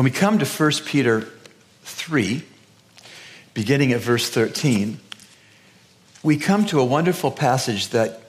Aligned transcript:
When 0.00 0.06
we 0.06 0.12
come 0.12 0.38
to 0.38 0.46
1 0.46 0.72
Peter 0.86 1.28
3, 1.82 2.42
beginning 3.52 3.92
at 3.92 4.00
verse 4.00 4.30
13, 4.30 4.98
we 6.22 6.38
come 6.38 6.64
to 6.68 6.80
a 6.80 6.84
wonderful 6.86 7.30
passage 7.30 7.88
that 7.88 8.22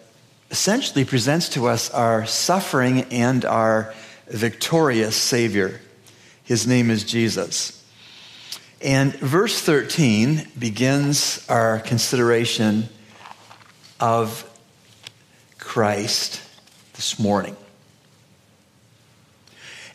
essentially 0.49 1.05
presents 1.05 1.47
to 1.52 1.67
us 1.67 1.89
our 1.89 2.25
suffering 2.25 3.03
and 3.03 3.45
our 3.45 3.93
victorious 4.27 5.15
Savior. 5.15 5.80
His 6.44 6.67
name 6.67 6.89
is 6.89 7.05
Jesus. 7.05 7.81
And 8.81 9.16
verse 9.16 9.61
13 9.61 10.49
begins 10.59 11.45
our 11.47 11.80
consideration 11.80 12.89
of 13.97 14.44
Christ 15.58 16.41
this 16.95 17.17
morning. 17.17 17.55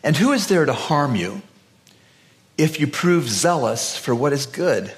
And 0.03 0.17
who 0.17 0.31
is 0.31 0.47
there 0.47 0.65
to 0.65 0.73
harm 0.73 1.15
you 1.15 1.43
if 2.57 2.79
you 2.79 2.87
prove 2.87 3.29
zealous 3.29 3.97
for 3.97 4.15
what 4.15 4.33
is 4.33 4.45
good? 4.45 4.91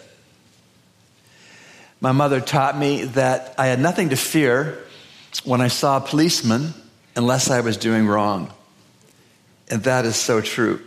My 2.01 2.11
mother 2.11 2.39
taught 2.39 2.77
me 2.77 3.03
that 3.03 3.53
I 3.57 3.67
had 3.67 3.79
nothing 3.79 4.09
to 4.09 4.15
fear 4.15 4.79
when 5.43 5.59
I 5.59 5.67
saw 5.67 5.97
a 5.97 6.01
policeman 6.01 6.73
unless 7.15 7.49
I 7.49 7.59
was 7.59 7.75
doing 7.75 8.07
wrong. 8.07 8.53
And 9.69 9.83
that 9.83 10.05
is 10.05 10.15
so 10.15 10.41
true. 10.41 10.81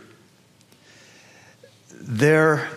There 1.91 2.67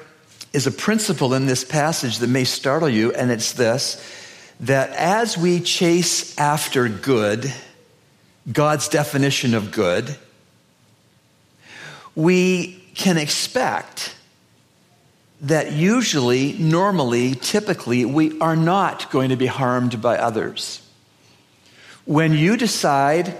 is 0.53 0.66
a 0.66 0.70
principle 0.70 1.34
in 1.34 1.47
this 1.47 1.64
passage 1.64 2.19
that 2.19 2.28
may 2.28 2.44
startle 2.44 2.88
you, 2.88 3.12
and 3.12 3.31
it's 3.31 3.53
this 3.53 4.03
that 4.60 4.91
as 4.91 5.36
we 5.36 5.60
chase 5.60 6.38
after 6.38 6.88
good, 6.88 7.53
God's 8.50 8.88
definition 8.88 9.53
of 9.55 9.70
good, 9.70 10.16
we 12.17 12.83
can 12.95 13.19
expect 13.19 14.17
that 15.42 15.72
usually, 15.72 16.55
normally, 16.55 17.34
typically, 17.34 18.05
we 18.05 18.39
are 18.41 18.56
not 18.56 19.11
going 19.11 19.28
to 19.28 19.36
be 19.36 19.47
harmed 19.47 20.00
by 20.00 20.17
others. 20.17 20.81
When 22.06 22.33
you 22.33 22.56
decide 22.56 23.37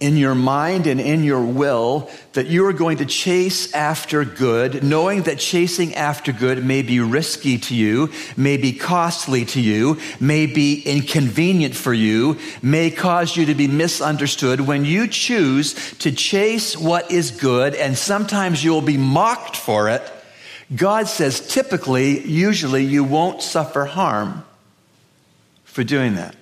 in 0.00 0.16
your 0.16 0.34
mind 0.34 0.86
and 0.86 1.00
in 1.00 1.24
your 1.24 1.42
will 1.42 2.10
that 2.32 2.46
you 2.46 2.66
are 2.66 2.72
going 2.72 2.98
to 2.98 3.06
chase 3.06 3.72
after 3.72 4.24
good, 4.24 4.82
knowing 4.82 5.22
that 5.22 5.38
chasing 5.38 5.94
after 5.94 6.32
good 6.32 6.64
may 6.64 6.82
be 6.82 7.00
risky 7.00 7.58
to 7.58 7.74
you, 7.74 8.10
may 8.36 8.56
be 8.56 8.72
costly 8.72 9.44
to 9.44 9.60
you, 9.60 9.98
may 10.20 10.46
be 10.46 10.82
inconvenient 10.82 11.74
for 11.74 11.94
you, 11.94 12.38
may 12.62 12.90
cause 12.90 13.36
you 13.36 13.46
to 13.46 13.54
be 13.54 13.68
misunderstood. 13.68 14.60
When 14.60 14.84
you 14.84 15.06
choose 15.06 15.74
to 15.98 16.10
chase 16.12 16.76
what 16.76 17.10
is 17.10 17.30
good, 17.30 17.74
and 17.74 17.96
sometimes 17.96 18.64
you'll 18.64 18.80
be 18.80 18.98
mocked 18.98 19.56
for 19.56 19.88
it, 19.88 20.02
God 20.74 21.08
says 21.08 21.46
typically, 21.46 22.26
usually, 22.26 22.84
you 22.84 23.04
won't 23.04 23.42
suffer 23.42 23.84
harm 23.84 24.44
for 25.64 25.84
doing 25.84 26.14
that. 26.16 26.34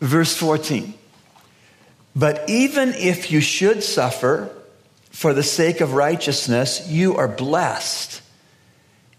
Verse 0.00 0.36
14. 0.36 0.94
But 2.14 2.48
even 2.48 2.94
if 2.94 3.30
you 3.30 3.40
should 3.40 3.82
suffer 3.82 4.50
for 5.10 5.32
the 5.32 5.42
sake 5.42 5.80
of 5.80 5.94
righteousness, 5.94 6.88
you 6.88 7.16
are 7.16 7.28
blessed. 7.28 8.22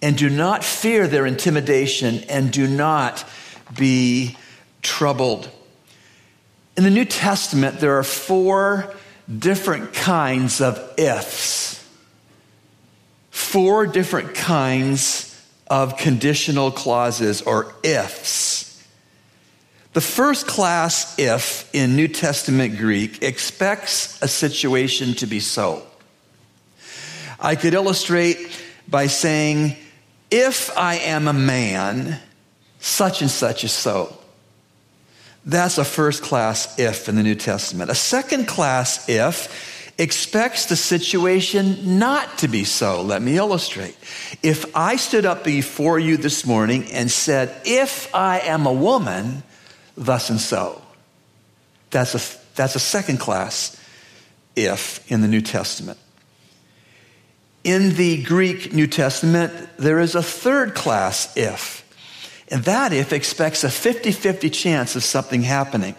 And 0.02 0.18
do 0.18 0.30
not 0.30 0.64
fear 0.64 1.08
their 1.08 1.26
intimidation 1.26 2.24
and 2.30 2.52
do 2.52 2.68
not 2.68 3.26
be 3.78 4.38
troubled. 4.82 5.50
In 6.78 6.84
the 6.84 6.90
New 6.90 7.06
Testament, 7.06 7.80
there 7.80 7.98
are 7.98 8.04
four 8.04 8.94
different 9.38 9.94
kinds 9.94 10.62
of 10.62 10.80
ifs, 10.98 11.86
four 13.32 13.86
different 13.86 14.36
kinds 14.36 15.26
of 15.68 15.98
conditional 15.98 16.72
clauses 16.72 17.42
or 17.42 17.74
ifs. 17.84 18.59
The 19.94 20.02
first 20.02 20.46
class 20.46 21.18
if 21.18 21.74
in 21.74 21.96
New 21.96 22.08
Testament 22.08 22.78
Greek 22.78 23.24
expects 23.24 24.22
a 24.22 24.28
situation 24.28 25.16
to 25.16 25.26
be 25.26 25.40
so. 25.40 25.84
I 27.40 27.56
could 27.56 27.74
illustrate 27.74 28.38
by 28.88 29.08
saying, 29.08 29.76
if 30.30 30.76
I 30.78 30.96
am 30.96 31.28
a 31.28 31.34
man, 31.34 32.20
such 32.80 33.22
and 33.22 33.32
such 33.32 33.64
is 33.64 33.72
so. 33.72 34.16
That's 35.46 35.78
a 35.78 35.86
first 35.86 36.22
class 36.22 36.78
if 36.78 37.10
in 37.10 37.16
the 37.16 37.24
New 37.24 37.36
Testament. 37.36 37.90
A 37.90 37.96
second 37.96 38.48
class 38.48 39.10
if 39.10 39.94
expects 39.98 40.68
the 40.68 40.76
situation 40.76 41.98
not 41.98 42.38
to 42.38 42.48
be 42.48 42.64
so. 42.64 43.02
Let 43.02 43.22
me 43.22 43.38
illustrate. 43.38 43.98
If 44.44 44.76
I 44.76 44.98
stood 44.98 45.26
up 45.26 45.44
before 45.44 45.98
you 45.98 46.18
this 46.18 46.46
morning 46.46 46.86
and 46.92 47.10
said, 47.10 47.54
if 47.66 48.14
I 48.14 48.40
am 48.40 48.66
a 48.66 48.74
woman, 48.74 49.44
thus 50.00 50.30
and 50.30 50.40
so. 50.40 50.82
That's 51.92 52.16
a, 52.16 52.56
that's 52.56 52.76
a 52.76 52.80
second 52.80 53.20
class 53.20 53.80
if 54.56 55.10
in 55.12 55.22
the 55.22 55.28
New 55.28 55.42
Testament. 55.42 56.00
In 57.64 57.96
the 57.96 58.24
Greek 58.24 58.74
New 58.74 58.88
Testament, 58.88 59.54
there 59.78 60.00
is 60.00 60.16
a 60.16 60.24
third 60.24 60.74
class 60.74 61.36
if. 61.38 61.86
And 62.50 62.64
that 62.64 62.94
if 62.94 63.14
expects 63.14 63.64
a 63.64 63.70
50 63.70 64.12
50 64.12 64.50
chance 64.50 64.96
of 64.96 65.04
something 65.04 65.44
happening. 65.44 65.96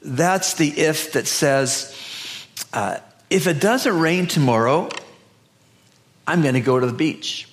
That's 0.00 0.54
the 0.54 0.68
if 0.68 1.12
that 1.12 1.26
says, 1.26 1.94
uh, 2.72 2.98
if 3.28 3.46
it 3.46 3.60
doesn't 3.60 3.98
rain 3.98 4.26
tomorrow, 4.26 4.88
I'm 6.26 6.42
going 6.42 6.54
to 6.54 6.60
go 6.60 6.78
to 6.78 6.86
the 6.86 6.92
beach. 6.92 7.48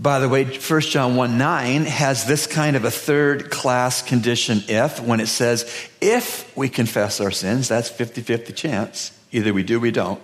By 0.00 0.18
the 0.18 0.30
way, 0.30 0.44
1 0.44 0.80
John 0.80 1.14
1 1.14 1.36
9 1.36 1.84
has 1.84 2.24
this 2.24 2.46
kind 2.46 2.74
of 2.74 2.86
a 2.86 2.90
third 2.90 3.50
class 3.50 4.00
condition 4.00 4.62
if, 4.66 4.98
when 4.98 5.20
it 5.20 5.26
says, 5.26 5.70
if 6.00 6.56
we 6.56 6.70
confess 6.70 7.20
our 7.20 7.30
sins, 7.30 7.68
that's 7.68 7.90
50 7.90 8.22
50 8.22 8.54
chance. 8.54 9.12
Either 9.30 9.52
we 9.52 9.62
do, 9.62 9.78
we 9.78 9.90
don't. 9.90 10.20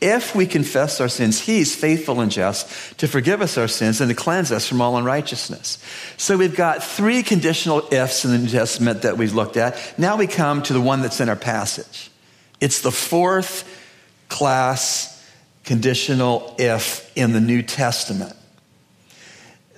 If 0.00 0.36
we 0.36 0.46
confess 0.46 1.00
our 1.00 1.08
sins, 1.08 1.40
He's 1.40 1.74
faithful 1.74 2.20
and 2.20 2.30
just 2.30 2.98
to 3.00 3.08
forgive 3.08 3.42
us 3.42 3.58
our 3.58 3.66
sins 3.66 4.00
and 4.00 4.08
to 4.08 4.14
cleanse 4.14 4.52
us 4.52 4.68
from 4.68 4.80
all 4.80 4.96
unrighteousness. 4.96 5.82
So 6.16 6.36
we've 6.36 6.54
got 6.54 6.84
three 6.84 7.24
conditional 7.24 7.82
ifs 7.92 8.24
in 8.24 8.30
the 8.30 8.38
New 8.38 8.48
Testament 8.48 9.02
that 9.02 9.18
we've 9.18 9.34
looked 9.34 9.56
at. 9.56 9.98
Now 9.98 10.16
we 10.16 10.28
come 10.28 10.62
to 10.62 10.72
the 10.72 10.80
one 10.80 11.02
that's 11.02 11.20
in 11.20 11.28
our 11.28 11.34
passage. 11.34 12.10
It's 12.60 12.80
the 12.80 12.92
fourth 12.92 13.68
class 14.28 15.12
conditional 15.64 16.54
if 16.60 17.10
in 17.16 17.32
the 17.32 17.40
New 17.40 17.62
Testament. 17.62 18.36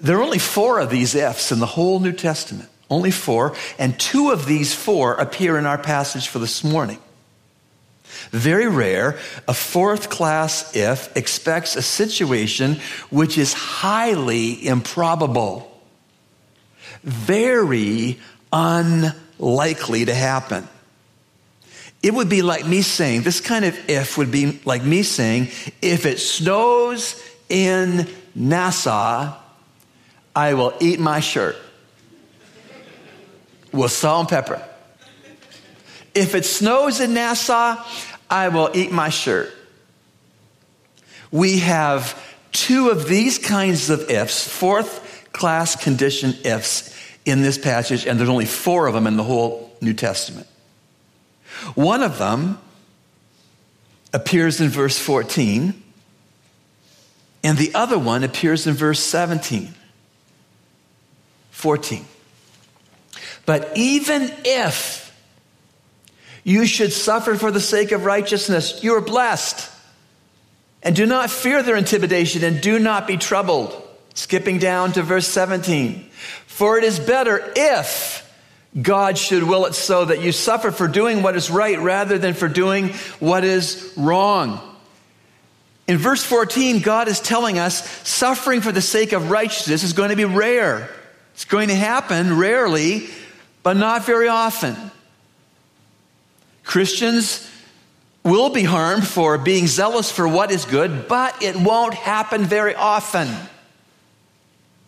There 0.01 0.19
are 0.19 0.23
only 0.23 0.39
four 0.39 0.79
of 0.79 0.91
these 0.91 1.15
ifs 1.15 1.53
in 1.53 1.59
the 1.59 1.67
whole 1.67 2.01
New 2.01 2.13
Testament. 2.13 2.69
Only 2.91 3.11
four. 3.11 3.55
And 3.79 3.99
two 3.99 4.31
of 4.31 4.47
these 4.47 4.75
four 4.75 5.15
appear 5.15 5.59
in 5.59 5.67
our 5.67 5.79
passage 5.79 6.29
for 6.29 6.39
this 6.39 6.65
morning. 6.65 6.99
Very 8.31 8.69
rare, 8.69 9.19
a 9.47 9.55
fourth 9.55 10.11
class 10.11 10.75
if 10.75 11.15
expects 11.17 11.77
a 11.77 11.83
situation 11.83 12.81
which 13.11 13.39
is 13.39 13.53
highly 13.53 14.67
improbable, 14.67 15.71
very 17.03 18.19
unlikely 18.53 20.07
to 20.07 20.15
happen. 20.15 20.67
It 22.03 22.15
would 22.15 22.29
be 22.29 22.43
like 22.43 22.67
me 22.67 22.83
saying, 22.83 23.23
this 23.23 23.41
kind 23.41 23.65
of 23.65 23.77
if 23.91 24.17
would 24.17 24.31
be 24.31 24.61
like 24.65 24.85
me 24.85 25.03
saying, 25.03 25.49
if 25.83 26.07
it 26.07 26.19
snows 26.19 27.23
in 27.49 28.09
Nassau, 28.35 29.35
I 30.39 30.55
will 30.55 30.73
eat 30.79 31.01
my 31.01 31.19
shirt 31.19 31.57
with 33.73 33.91
salt 33.91 34.21
and 34.21 34.29
pepper. 34.29 34.63
If 36.15 36.37
it 36.37 36.45
snows 36.45 37.01
in 37.01 37.13
Nassau, 37.13 37.85
I 38.31 38.49
will 38.49 38.71
eat 38.73 38.93
my 38.93 39.09
shirt. 39.09 39.53
We 41.33 41.59
have 41.59 42.17
two 42.53 42.91
of 42.91 43.09
these 43.09 43.41
kinds 43.41 43.91
of 43.91 44.09
ifs, 44.13 44.47
fourth 44.47 45.29
class 45.33 45.75
condition 45.75 46.35
ifs 46.45 46.97
in 47.25 47.43
this 47.43 47.59
passage, 47.59 48.07
and 48.07 48.17
there's 48.17 48.31
only 48.31 48.47
four 48.47 48.87
of 48.87 48.95
them 48.95 49.09
in 49.09 49.17
the 49.17 49.25
whole 49.25 49.77
New 49.81 49.93
Testament. 49.93 50.47
One 51.75 52.05
of 52.05 52.19
them 52.19 52.61
appears 54.13 54.61
in 54.61 54.69
verse 54.69 55.01
14, 55.01 55.83
and 57.43 57.59
the 57.59 57.75
other 57.75 57.99
one 57.99 58.23
appears 58.23 58.69
in 58.69 58.75
verse 58.75 59.01
17. 59.01 59.75
14. 61.59 62.05
But 63.45 63.73
even 63.77 64.33
if 64.45 65.13
you 66.45 66.67
should 66.67 66.93
suffer 66.93 67.35
for 67.35 67.51
the 67.51 67.61
sake 67.61 67.91
of 67.91 68.05
righteousness, 68.05 68.85
you 68.85 68.95
are 68.95 69.01
blessed. 69.01 69.69
And 70.85 70.95
do 70.95 71.05
not 71.05 71.31
fear 71.31 71.65
their 71.65 71.75
intimidation 71.75 72.45
and 72.45 72.61
do 72.61 72.79
not 72.79 73.09
be 73.09 73.17
troubled. 73.17 73.75
Skipping 74.15 74.59
down 74.59 74.93
to 74.93 75.03
verse 75.03 75.27
17. 75.27 76.09
For 76.47 76.79
it 76.79 76.85
is 76.85 77.01
better 77.01 77.53
if 77.57 78.25
God 78.81 79.19
should 79.19 79.43
will 79.43 79.67
it 79.67 79.75
so 79.75 80.05
that 80.05 80.23
you 80.23 80.31
suffer 80.31 80.71
for 80.71 80.87
doing 80.87 81.25
what 81.25 81.35
is 81.35 81.51
right 81.51 81.81
rather 81.81 82.19
than 82.19 82.35
for 82.35 82.47
doing 82.47 82.91
what 83.19 83.43
is 83.43 83.93
wrong. 83.97 84.61
In 85.89 85.97
verse 85.97 86.23
14, 86.23 86.83
God 86.83 87.09
is 87.09 87.19
telling 87.19 87.59
us 87.59 87.85
suffering 88.07 88.61
for 88.61 88.71
the 88.71 88.81
sake 88.81 89.13
of 89.13 89.33
righteousness 89.33 89.83
is 89.83 89.93
going 89.93 90.11
to 90.11 90.17
be 90.17 90.25
rare. 90.25 90.89
It's 91.39 91.45
going 91.45 91.69
to 91.69 91.75
happen 91.77 92.37
rarely, 92.37 93.07
but 93.63 93.77
not 93.77 94.05
very 94.05 94.27
often. 94.27 94.75
Christians 96.65 97.49
will 98.25 98.51
be 98.51 98.65
harmed 98.65 99.07
for 99.07 99.39
being 99.39 99.69
zealous 99.69 100.11
for 100.11 100.27
what 100.27 100.51
is 100.51 100.65
good, 100.65 101.07
but 101.07 101.41
it 101.41 101.55
won't 101.55 101.95
happen 101.95 102.45
very 102.45 102.75
often. 102.75 103.29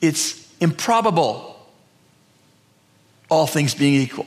It's 0.01 0.45
improbable, 0.61 1.57
all 3.31 3.47
things 3.47 3.73
being 3.77 4.03
equal. 4.03 4.27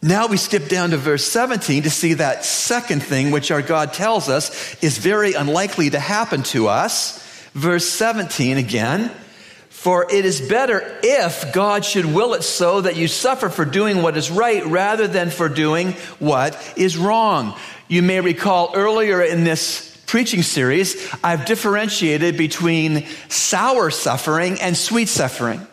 Now 0.00 0.28
we 0.28 0.36
skip 0.36 0.68
down 0.68 0.90
to 0.90 0.96
verse 0.96 1.24
17 1.24 1.82
to 1.82 1.90
see 1.90 2.14
that 2.14 2.44
second 2.44 3.02
thing, 3.02 3.32
which 3.32 3.50
our 3.50 3.62
God 3.62 3.94
tells 3.94 4.28
us 4.28 4.80
is 4.80 4.98
very 4.98 5.32
unlikely 5.32 5.90
to 5.90 5.98
happen 5.98 6.44
to 6.44 6.68
us. 6.68 7.18
Verse 7.52 7.88
17 7.88 8.56
again. 8.56 9.10
For 9.80 10.06
it 10.12 10.26
is 10.26 10.42
better 10.42 10.98
if 11.02 11.54
God 11.54 11.86
should 11.86 12.04
will 12.04 12.34
it 12.34 12.42
so 12.42 12.82
that 12.82 12.96
you 12.96 13.08
suffer 13.08 13.48
for 13.48 13.64
doing 13.64 14.02
what 14.02 14.14
is 14.14 14.30
right 14.30 14.62
rather 14.66 15.08
than 15.08 15.30
for 15.30 15.48
doing 15.48 15.92
what 16.18 16.74
is 16.76 16.98
wrong. 16.98 17.58
You 17.88 18.02
may 18.02 18.20
recall 18.20 18.72
earlier 18.74 19.22
in 19.22 19.42
this 19.42 19.96
preaching 20.04 20.42
series, 20.42 21.10
I've 21.24 21.46
differentiated 21.46 22.36
between 22.36 23.06
sour 23.30 23.90
suffering 23.90 24.60
and 24.60 24.76
sweet 24.76 25.08
suffering 25.08 25.66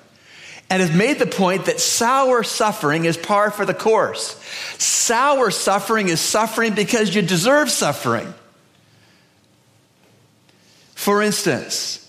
and 0.69 0.81
have 0.81 0.95
made 0.95 1.19
the 1.19 1.27
point 1.27 1.65
that 1.65 1.81
sour 1.81 2.43
suffering 2.43 3.03
is 3.03 3.17
par 3.17 3.51
for 3.51 3.65
the 3.65 3.73
course. 3.73 4.41
Sour 4.77 5.51
suffering 5.51 6.07
is 6.07 6.21
suffering 6.21 6.75
because 6.75 7.13
you 7.13 7.21
deserve 7.21 7.69
suffering. 7.69 8.33
For 10.95 11.21
instance, 11.21 12.06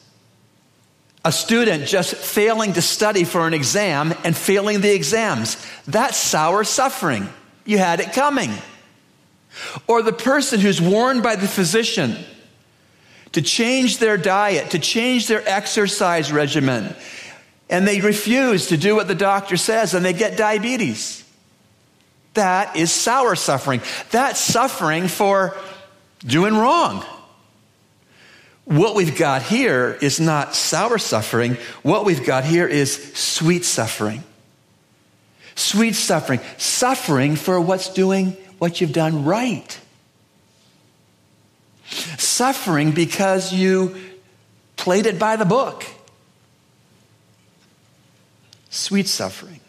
a 1.25 1.33
student 1.33 1.87
just 1.87 2.15
failing 2.15 2.75
to 2.75 2.83
study 2.83 3.25
for 3.25 3.47
an 3.47 3.55
exam 3.55 4.15
and 4.25 4.37
failing 4.37 4.81
the 4.81 4.95
exams. 4.95 5.57
That's 5.87 6.17
sour 6.17 6.65
suffering. 6.65 7.29
You 7.65 7.79
had 7.79 8.01
it 8.01 8.13
coming. 8.13 8.53
Or 9.87 10.03
the 10.03 10.13
person 10.13 10.61
who's 10.61 10.81
warned 10.81 11.23
by 11.23 11.37
the 11.37 11.49
physician 11.49 12.17
to 13.33 13.43
change 13.43 13.99
their 13.99 14.17
diet, 14.17 14.71
to 14.71 14.79
change 14.79 15.27
their 15.27 15.47
exercise 15.47 16.33
regimen, 16.33 16.95
and 17.69 17.87
they 17.87 18.01
refuse 18.01 18.69
to 18.69 18.77
do 18.77 18.95
what 18.95 19.09
the 19.09 19.15
doctor 19.15 19.57
says 19.57 19.95
and 19.95 20.05
they 20.05 20.13
get 20.13 20.39
diabetes. 20.39 21.25
That 22.35 22.77
is 22.77 22.93
sour 22.93 23.35
suffering. 23.35 23.83
That's 24.11 24.41
suffering 24.41 25.09
for 25.09 25.57
doing 26.21 26.55
wrong. 26.55 27.05
What 28.69 28.95
we've 28.95 29.17
got 29.17 29.41
here 29.43 29.97
is 30.03 30.21
not 30.21 30.55
sour 30.55 30.99
suffering. 30.99 31.57
What 31.83 32.05
we've 32.05 32.23
got 32.23 32.45
here 32.45 32.69
is 32.69 33.15
sweet 33.15 33.65
suffering. 33.65 34.23
Sweet 35.55 35.95
suffering. 35.95 36.41
Suffering 36.59 37.37
for 37.37 37.59
what's 37.59 37.89
doing 37.89 38.33
what 38.59 38.83
you've 38.83 38.93
done 38.93 39.25
right. 39.25 39.81
Suffering 42.19 42.93
because 42.93 43.55
you 43.55 43.97
played 44.77 45.07
it 45.07 45.19
by 45.19 45.37
the 45.37 45.47
book 45.47 45.87
sweet 48.69 49.09
suffering. 49.09 49.61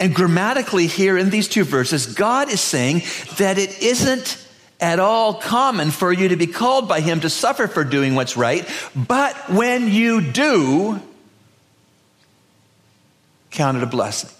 And 0.00 0.14
grammatically, 0.14 0.86
here 0.86 1.18
in 1.18 1.28
these 1.28 1.46
two 1.46 1.64
verses, 1.64 2.06
God 2.06 2.50
is 2.50 2.60
saying 2.60 3.02
that 3.36 3.58
it 3.58 3.82
isn't 3.82 4.47
at 4.80 5.00
all 5.00 5.34
common 5.34 5.90
for 5.90 6.12
you 6.12 6.28
to 6.28 6.36
be 6.36 6.46
called 6.46 6.88
by 6.88 7.00
Him 7.00 7.20
to 7.20 7.30
suffer 7.30 7.66
for 7.66 7.84
doing 7.84 8.14
what's 8.14 8.36
right, 8.36 8.68
but 8.94 9.34
when 9.50 9.88
you 9.88 10.20
do, 10.20 11.00
count 13.50 13.76
it 13.76 13.82
a 13.82 13.86
blessing. 13.86 14.30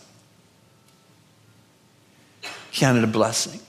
Count 2.72 2.98
it 2.98 3.04
a 3.04 3.08
blessing. 3.08 3.60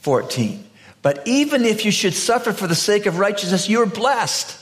14. 0.00 0.62
But 1.00 1.26
even 1.26 1.64
if 1.64 1.84
you 1.84 1.90
should 1.90 2.14
suffer 2.14 2.52
for 2.52 2.66
the 2.66 2.74
sake 2.74 3.06
of 3.06 3.18
righteousness, 3.18 3.68
you 3.68 3.82
are 3.82 3.86
blessed 3.86 4.58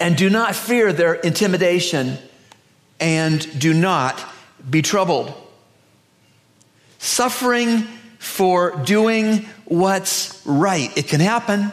and 0.00 0.16
do 0.16 0.30
not 0.30 0.54
fear 0.54 0.92
their 0.92 1.14
intimidation 1.14 2.18
and 2.98 3.60
do 3.60 3.74
not 3.74 4.22
be 4.68 4.82
troubled. 4.82 5.32
Suffering 6.98 7.86
for 8.18 8.76
doing 8.84 9.46
what's 9.64 10.40
right. 10.44 10.96
It 10.96 11.08
can 11.08 11.20
happen, 11.20 11.72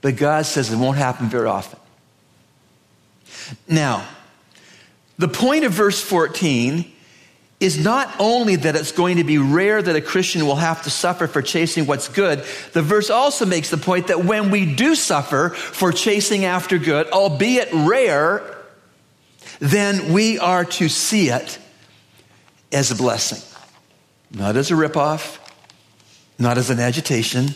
but 0.00 0.16
God 0.16 0.46
says 0.46 0.72
it 0.72 0.76
won't 0.76 0.98
happen 0.98 1.28
very 1.28 1.46
often. 1.46 1.78
Now, 3.68 4.06
the 5.18 5.28
point 5.28 5.64
of 5.64 5.72
verse 5.72 6.00
14 6.00 6.92
is 7.60 7.82
not 7.82 8.14
only 8.20 8.54
that 8.54 8.76
it's 8.76 8.92
going 8.92 9.16
to 9.16 9.24
be 9.24 9.38
rare 9.38 9.82
that 9.82 9.96
a 9.96 10.00
Christian 10.00 10.46
will 10.46 10.56
have 10.56 10.82
to 10.84 10.90
suffer 10.90 11.26
for 11.26 11.42
chasing 11.42 11.86
what's 11.86 12.08
good, 12.08 12.44
the 12.72 12.82
verse 12.82 13.10
also 13.10 13.44
makes 13.44 13.70
the 13.70 13.76
point 13.76 14.06
that 14.08 14.24
when 14.24 14.50
we 14.50 14.74
do 14.74 14.94
suffer 14.94 15.48
for 15.50 15.90
chasing 15.90 16.44
after 16.44 16.78
good, 16.78 17.08
albeit 17.10 17.68
rare, 17.72 18.44
then 19.58 20.12
we 20.12 20.38
are 20.38 20.64
to 20.64 20.88
see 20.88 21.30
it 21.30 21.58
as 22.70 22.92
a 22.92 22.94
blessing, 22.94 23.42
not 24.30 24.56
as 24.56 24.70
a 24.70 24.74
ripoff, 24.74 25.38
not 26.38 26.58
as 26.58 26.70
an 26.70 26.80
agitation, 26.80 27.48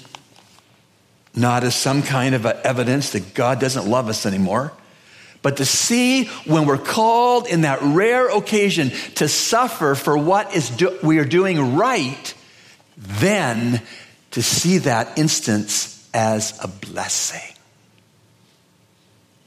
not 1.34 1.64
as 1.64 1.75
some 1.75 2.02
kind 2.02 2.34
of 2.34 2.44
evidence 2.44 3.11
that 3.12 3.34
God 3.34 3.61
doesn't 3.61 3.87
love 3.87 4.08
us 4.08 4.26
anymore 4.26 4.73
but 5.43 5.56
to 5.56 5.64
see 5.67 6.26
when 6.46 6.67
we're 6.67 6.79
called 6.79 7.49
in 7.49 7.62
that 7.62 7.81
rare 7.82 8.29
occasion 8.29 8.90
to 9.17 9.29
suffer 9.29 9.94
for 9.94 10.17
what 10.17 10.55
is 10.55 10.71
do- 10.71 10.99
we 11.02 11.18
are 11.18 11.25
doing 11.25 11.76
right, 11.76 12.35
then 12.97 13.83
to 14.30 14.42
see 14.42 14.78
that 14.78 15.18
instance 15.18 16.09
as 16.14 16.59
a 16.62 16.68
blessing. 16.68 17.54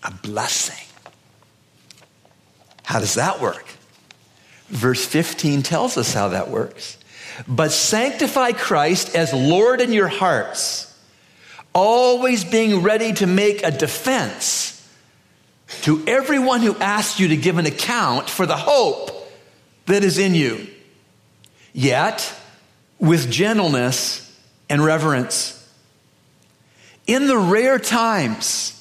A 0.03 0.11
blessing. 0.11 0.85
How 2.83 2.99
does 2.99 3.15
that 3.15 3.41
work? 3.41 3.65
Verse 4.67 5.03
15 5.05 5.63
tells 5.63 5.97
us 5.97 6.13
how 6.13 6.29
that 6.29 6.49
works. 6.49 6.97
But 7.47 7.71
sanctify 7.71 8.53
Christ 8.53 9.15
as 9.15 9.33
Lord 9.33 9.81
in 9.81 9.91
your 9.91 10.07
hearts, 10.07 10.93
always 11.73 12.43
being 12.43 12.81
ready 12.81 13.13
to 13.13 13.27
make 13.27 13.63
a 13.63 13.71
defense 13.71 14.71
to 15.81 16.03
everyone 16.07 16.61
who 16.61 16.75
asks 16.77 17.19
you 17.19 17.29
to 17.29 17.37
give 17.37 17.57
an 17.57 17.65
account 17.65 18.29
for 18.29 18.45
the 18.45 18.55
hope 18.55 19.11
that 19.87 20.03
is 20.03 20.17
in 20.17 20.35
you, 20.35 20.67
yet 21.73 22.33
with 22.99 23.31
gentleness 23.31 24.21
and 24.69 24.83
reverence. 24.83 25.51
In 27.07 27.27
the 27.27 27.37
rare 27.37 27.77
times 27.77 28.71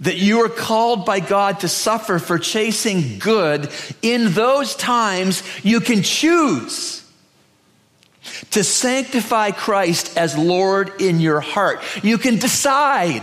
that 0.00 0.16
you 0.16 0.44
are 0.44 0.48
called 0.48 1.04
by 1.04 1.20
God 1.20 1.60
to 1.60 1.68
suffer 1.68 2.18
for 2.18 2.38
chasing 2.38 3.18
good, 3.18 3.70
in 4.00 4.32
those 4.32 4.76
times 4.76 5.42
you 5.64 5.80
can 5.80 6.02
choose 6.02 7.04
to 8.50 8.64
sanctify 8.64 9.50
Christ 9.50 10.16
as 10.16 10.36
Lord 10.36 11.00
in 11.00 11.20
your 11.20 11.40
heart. 11.40 11.80
You 12.02 12.18
can 12.18 12.38
decide 12.38 13.22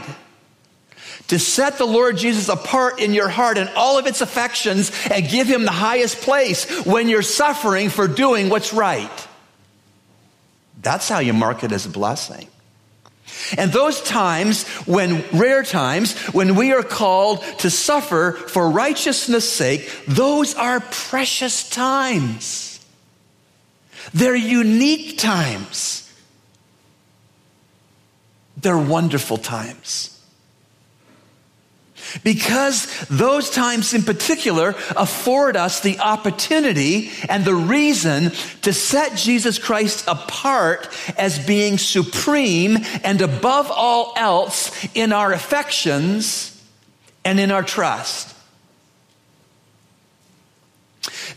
to 1.28 1.40
set 1.40 1.78
the 1.78 1.86
Lord 1.86 2.18
Jesus 2.18 2.50
apart 2.50 3.00
in 3.00 3.14
your 3.14 3.30
heart 3.30 3.58
and 3.58 3.70
all 3.76 3.98
of 3.98 4.06
its 4.06 4.22
affections 4.22 4.92
and 5.10 5.28
give 5.28 5.48
him 5.48 5.66
the 5.66 5.72
highest 5.72 6.22
place 6.22 6.86
when 6.86 7.10
you're 7.10 7.22
suffering 7.22 7.90
for 7.90 8.08
doing 8.08 8.50
what's 8.50 8.74
right. 8.74 9.28
That's 10.82 11.10
how 11.10 11.20
you 11.20 11.34
mark 11.34 11.64
it 11.64 11.72
as 11.72 11.86
a 11.88 11.90
blessing. 11.90 12.48
And 13.58 13.72
those 13.72 14.02
times, 14.02 14.68
when 14.86 15.24
rare 15.34 15.64
times, 15.64 16.16
when 16.28 16.56
we 16.56 16.74
are 16.74 16.84
called 16.84 17.44
to 17.60 17.70
suffer 17.70 18.34
for 18.34 18.70
righteousness' 18.70 19.52
sake, 19.52 19.92
those 20.08 20.54
are 20.56 20.80
precious 20.80 21.68
times. 21.70 22.75
They're 24.14 24.36
unique 24.36 25.18
times. 25.18 26.12
They're 28.58 28.78
wonderful 28.78 29.38
times. 29.38 30.12
Because 32.24 32.88
those 33.08 33.50
times 33.50 33.94
in 33.94 34.04
particular 34.04 34.76
afford 34.96 35.58
us 35.58 35.82
the 35.82 36.00
opportunity 36.00 37.10
and 37.28 37.44
the 37.44 37.56
reason 37.56 38.32
to 38.62 38.74
set 38.74 39.18
Jesus 39.18 39.58
Christ 39.60 40.06
apart 40.08 40.88
as 41.18 41.46
being 41.46 41.78
supreme 41.78 42.78
and 43.04 43.22
above 43.22 43.72
all 43.72 44.14
else 44.16 44.88
in 44.94 45.12
our 45.12 45.34
affections 45.34 46.52
and 47.24 47.40
in 47.40 47.52
our 47.52 47.64
trust. 47.64 48.35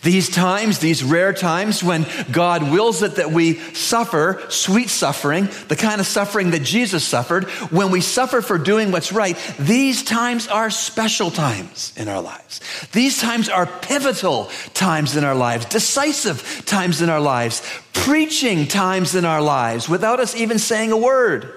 These 0.02 0.28
times, 0.28 0.78
these 0.78 1.02
rare 1.02 1.32
times 1.32 1.82
when 1.82 2.06
God 2.30 2.70
wills 2.70 3.02
it 3.02 3.16
that 3.16 3.32
we 3.32 3.54
suffer 3.74 4.40
sweet 4.48 4.90
suffering, 4.90 5.48
the 5.66 5.76
kind 5.76 6.00
of 6.00 6.06
suffering 6.06 6.52
that 6.52 6.62
Jesus 6.62 7.04
suffered, 7.04 7.44
when 7.70 7.90
we 7.90 8.00
suffer 8.00 8.40
for 8.40 8.58
doing 8.58 8.92
what's 8.92 9.12
right, 9.12 9.36
these 9.58 10.04
times 10.04 10.46
are 10.46 10.70
special 10.70 11.30
times 11.30 11.92
in 11.96 12.08
our 12.08 12.20
lives. 12.20 12.60
These 12.92 13.20
times 13.20 13.48
are 13.48 13.66
pivotal 13.66 14.50
times 14.72 15.16
in 15.16 15.24
our 15.24 15.34
lives, 15.34 15.66
decisive 15.66 16.62
times 16.64 17.02
in 17.02 17.10
our 17.10 17.20
lives, 17.20 17.62
preaching 17.92 18.68
times 18.68 19.16
in 19.16 19.24
our 19.24 19.42
lives 19.42 19.88
without 19.88 20.20
us 20.20 20.36
even 20.36 20.58
saying 20.58 20.92
a 20.92 20.96
word. 20.96 21.52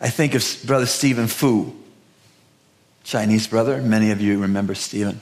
I 0.00 0.08
think 0.08 0.34
of 0.34 0.44
Brother 0.66 0.86
Stephen 0.86 1.28
Fu 1.28 1.79
Chinese 3.04 3.46
brother. 3.46 3.80
Many 3.80 4.10
of 4.10 4.20
you 4.20 4.40
remember 4.40 4.74
Stephen. 4.74 5.20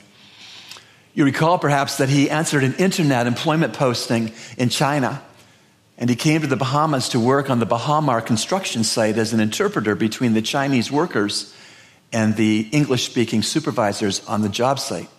You 1.13 1.25
recall 1.25 1.59
perhaps 1.59 1.97
that 1.97 2.09
he 2.09 2.29
answered 2.29 2.63
an 2.63 2.75
internet 2.75 3.27
employment 3.27 3.73
posting 3.73 4.31
in 4.57 4.69
China, 4.69 5.21
and 5.97 6.09
he 6.09 6.15
came 6.15 6.41
to 6.41 6.47
the 6.47 6.55
Bahamas 6.55 7.09
to 7.09 7.19
work 7.19 7.49
on 7.49 7.59
the 7.59 7.65
Baha 7.65 8.01
Mar 8.01 8.21
construction 8.21 8.83
site 8.83 9.17
as 9.17 9.33
an 9.33 9.39
interpreter 9.39 9.95
between 9.95 10.33
the 10.33 10.41
Chinese 10.41 10.91
workers 10.91 11.53
and 12.13 12.35
the 12.35 12.67
English 12.71 13.05
speaking 13.05 13.43
supervisors 13.43 14.25
on 14.25 14.41
the 14.41 14.49
job 14.49 14.79
site. 14.79 15.09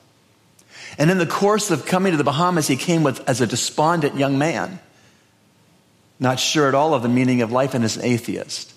And 0.98 1.10
in 1.10 1.18
the 1.18 1.26
course 1.26 1.70
of 1.70 1.86
coming 1.86 2.12
to 2.12 2.16
the 2.16 2.24
Bahamas, 2.24 2.66
he 2.66 2.76
came 2.76 3.02
with, 3.02 3.28
as 3.28 3.40
a 3.40 3.46
despondent 3.46 4.16
young 4.16 4.38
man, 4.38 4.80
not 6.18 6.40
sure 6.40 6.68
at 6.68 6.74
all 6.74 6.94
of 6.94 7.02
the 7.02 7.08
meaning 7.08 7.42
of 7.42 7.52
life 7.52 7.74
and 7.74 7.84
as 7.84 7.96
an 7.96 8.04
atheist. 8.04 8.72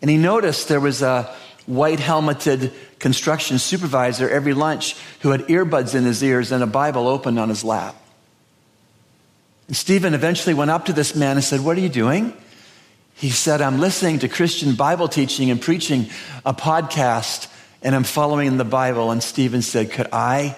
And 0.00 0.10
he 0.10 0.16
noticed 0.16 0.68
there 0.68 0.80
was 0.80 1.02
a, 1.02 1.34
white 1.68 2.00
helmeted 2.00 2.72
construction 2.98 3.58
supervisor 3.58 4.28
every 4.28 4.54
lunch 4.54 4.96
who 5.20 5.30
had 5.30 5.42
earbuds 5.42 5.94
in 5.94 6.04
his 6.04 6.22
ears 6.22 6.50
and 6.50 6.62
a 6.62 6.66
Bible 6.66 7.06
open 7.06 7.38
on 7.38 7.48
his 7.48 7.62
lap. 7.62 7.94
And 9.66 9.76
Stephen 9.76 10.14
eventually 10.14 10.54
went 10.54 10.70
up 10.70 10.86
to 10.86 10.94
this 10.94 11.14
man 11.14 11.36
and 11.36 11.44
said, 11.44 11.60
What 11.60 11.76
are 11.76 11.80
you 11.80 11.90
doing? 11.90 12.32
He 13.14 13.30
said, 13.30 13.60
I'm 13.60 13.80
listening 13.80 14.20
to 14.20 14.28
Christian 14.28 14.74
Bible 14.74 15.08
teaching 15.08 15.50
and 15.50 15.60
preaching 15.60 16.06
a 16.46 16.54
podcast, 16.54 17.48
and 17.82 17.94
I'm 17.94 18.04
following 18.04 18.56
the 18.56 18.64
Bible. 18.64 19.10
And 19.10 19.22
Stephen 19.22 19.60
said, 19.60 19.92
Could 19.92 20.08
I 20.10 20.56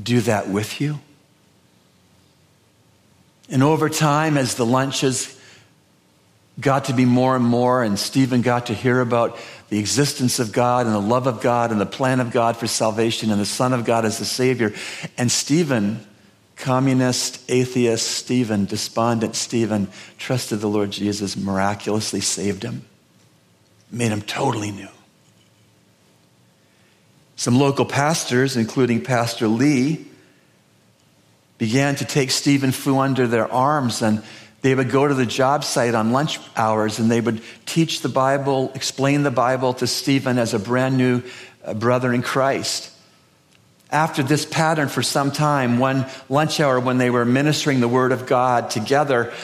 do 0.00 0.20
that 0.22 0.48
with 0.48 0.80
you? 0.80 0.98
And 3.48 3.62
over 3.62 3.88
time, 3.88 4.36
as 4.36 4.56
the 4.56 4.66
lunches 4.66 5.38
got 6.60 6.86
to 6.86 6.92
be 6.92 7.04
more 7.04 7.34
and 7.36 7.44
more, 7.44 7.82
and 7.82 7.98
Stephen 7.98 8.42
got 8.42 8.66
to 8.66 8.74
hear 8.74 9.00
about 9.00 9.38
the 9.70 9.78
existence 9.78 10.38
of 10.38 10.52
God 10.52 10.86
and 10.86 10.94
the 10.94 11.00
love 11.00 11.26
of 11.26 11.40
God 11.40 11.72
and 11.72 11.80
the 11.80 11.86
plan 11.86 12.20
of 12.20 12.30
God 12.30 12.56
for 12.56 12.66
salvation 12.66 13.30
and 13.30 13.40
the 13.40 13.46
Son 13.46 13.72
of 13.72 13.84
God 13.84 14.04
as 14.04 14.18
the 14.18 14.24
Savior. 14.24 14.72
And 15.18 15.32
Stephen, 15.32 16.06
communist, 16.56 17.42
atheist 17.50 18.06
Stephen, 18.06 18.66
despondent 18.66 19.34
Stephen, 19.34 19.88
trusted 20.18 20.60
the 20.60 20.68
Lord 20.68 20.92
Jesus, 20.92 21.36
miraculously 21.36 22.20
saved 22.20 22.62
him, 22.62 22.84
made 23.90 24.12
him 24.12 24.22
totally 24.22 24.70
new. 24.70 24.88
Some 27.36 27.58
local 27.58 27.84
pastors, 27.84 28.56
including 28.56 29.02
Pastor 29.02 29.48
Lee, 29.48 30.06
began 31.58 31.96
to 31.96 32.04
take 32.04 32.30
Stephen 32.30 32.70
Fu 32.70 32.98
under 32.98 33.26
their 33.26 33.50
arms 33.50 34.02
and 34.02 34.22
they 34.64 34.74
would 34.74 34.88
go 34.88 35.06
to 35.06 35.12
the 35.12 35.26
job 35.26 35.62
site 35.62 35.94
on 35.94 36.12
lunch 36.12 36.40
hours 36.56 36.98
and 36.98 37.10
they 37.10 37.20
would 37.20 37.42
teach 37.66 38.00
the 38.00 38.08
Bible, 38.08 38.72
explain 38.74 39.22
the 39.22 39.30
Bible 39.30 39.74
to 39.74 39.86
Stephen 39.86 40.38
as 40.38 40.54
a 40.54 40.58
brand 40.58 40.96
new 40.96 41.22
uh, 41.62 41.74
brother 41.74 42.14
in 42.14 42.22
Christ. 42.22 42.90
After 43.90 44.22
this 44.22 44.46
pattern 44.46 44.88
for 44.88 45.02
some 45.02 45.32
time, 45.32 45.78
one 45.78 46.06
lunch 46.30 46.60
hour 46.60 46.80
when 46.80 46.96
they 46.96 47.10
were 47.10 47.26
ministering 47.26 47.80
the 47.80 47.88
Word 47.88 48.10
of 48.10 48.24
God 48.24 48.70
together, 48.70 49.34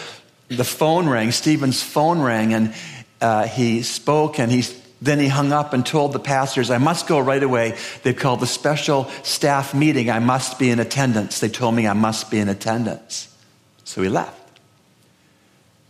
the 0.49 0.65
phone 0.65 1.07
rang, 1.07 1.33
Stephen's 1.33 1.83
phone 1.83 2.23
rang, 2.23 2.55
and 2.55 2.75
uh, 3.21 3.47
he 3.47 3.83
spoke 3.83 4.39
and 4.39 4.50
he 4.50 4.62
then 5.03 5.19
he 5.19 5.29
hung 5.29 5.53
up 5.53 5.75
and 5.75 5.85
told 5.85 6.15
the 6.15 6.19
pastors, 6.19 6.71
I 6.71 6.79
must 6.79 7.07
go 7.07 7.19
right 7.19 7.43
away. 7.43 7.77
They 8.05 8.15
called 8.15 8.41
the 8.41 8.47
special 8.47 9.05
staff 9.23 9.75
meeting. 9.75 10.09
I 10.09 10.19
must 10.19 10.59
be 10.59 10.71
in 10.71 10.81
attendance. 10.81 11.41
They 11.41 11.50
told 11.50 11.75
me 11.75 11.87
I 11.87 11.93
must 11.93 12.31
be 12.31 12.39
in 12.39 12.49
attendance. 12.49 13.29
So 13.85 14.00
he 14.00 14.09
left. 14.09 14.40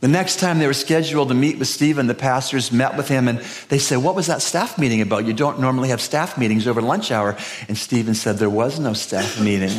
The 0.00 0.08
next 0.08 0.40
time 0.40 0.58
they 0.58 0.66
were 0.66 0.72
scheduled 0.72 1.28
to 1.28 1.34
meet 1.34 1.58
with 1.58 1.68
Stephen, 1.68 2.06
the 2.06 2.14
pastors 2.14 2.72
met 2.72 2.96
with 2.96 3.08
him 3.08 3.28
and 3.28 3.38
they 3.68 3.78
said, 3.78 3.98
What 3.98 4.14
was 4.14 4.28
that 4.28 4.40
staff 4.40 4.78
meeting 4.78 5.02
about? 5.02 5.26
You 5.26 5.34
don't 5.34 5.60
normally 5.60 5.90
have 5.90 6.00
staff 6.00 6.38
meetings 6.38 6.66
over 6.66 6.80
lunch 6.80 7.10
hour. 7.10 7.36
And 7.68 7.76
Stephen 7.76 8.14
said, 8.14 8.38
There 8.38 8.50
was 8.50 8.78
no 8.78 8.94
staff 8.94 9.40
meeting. 9.40 9.78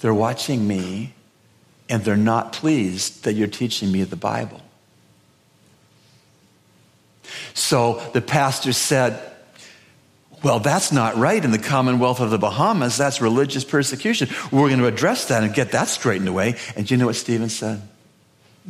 They're 0.00 0.14
watching 0.14 0.66
me 0.66 1.14
and 1.88 2.04
they're 2.04 2.16
not 2.16 2.52
pleased 2.52 3.24
that 3.24 3.34
you're 3.34 3.48
teaching 3.48 3.90
me 3.90 4.02
the 4.04 4.16
Bible. 4.16 4.60
So 7.54 8.02
the 8.12 8.20
pastor 8.20 8.72
said, 8.72 9.20
well, 10.42 10.58
that's 10.58 10.90
not 10.90 11.16
right 11.16 11.44
in 11.44 11.50
the 11.50 11.58
Commonwealth 11.58 12.20
of 12.20 12.30
the 12.30 12.38
Bahamas. 12.38 12.96
That's 12.96 13.20
religious 13.20 13.64
persecution. 13.64 14.28
We're 14.50 14.68
going 14.68 14.78
to 14.78 14.86
address 14.86 15.26
that 15.26 15.42
and 15.42 15.52
get 15.52 15.72
that 15.72 15.88
straightened 15.88 16.28
away. 16.28 16.56
And 16.76 16.90
you 16.90 16.96
know 16.96 17.06
what 17.06 17.16
Stephen 17.16 17.50
said? 17.50 17.82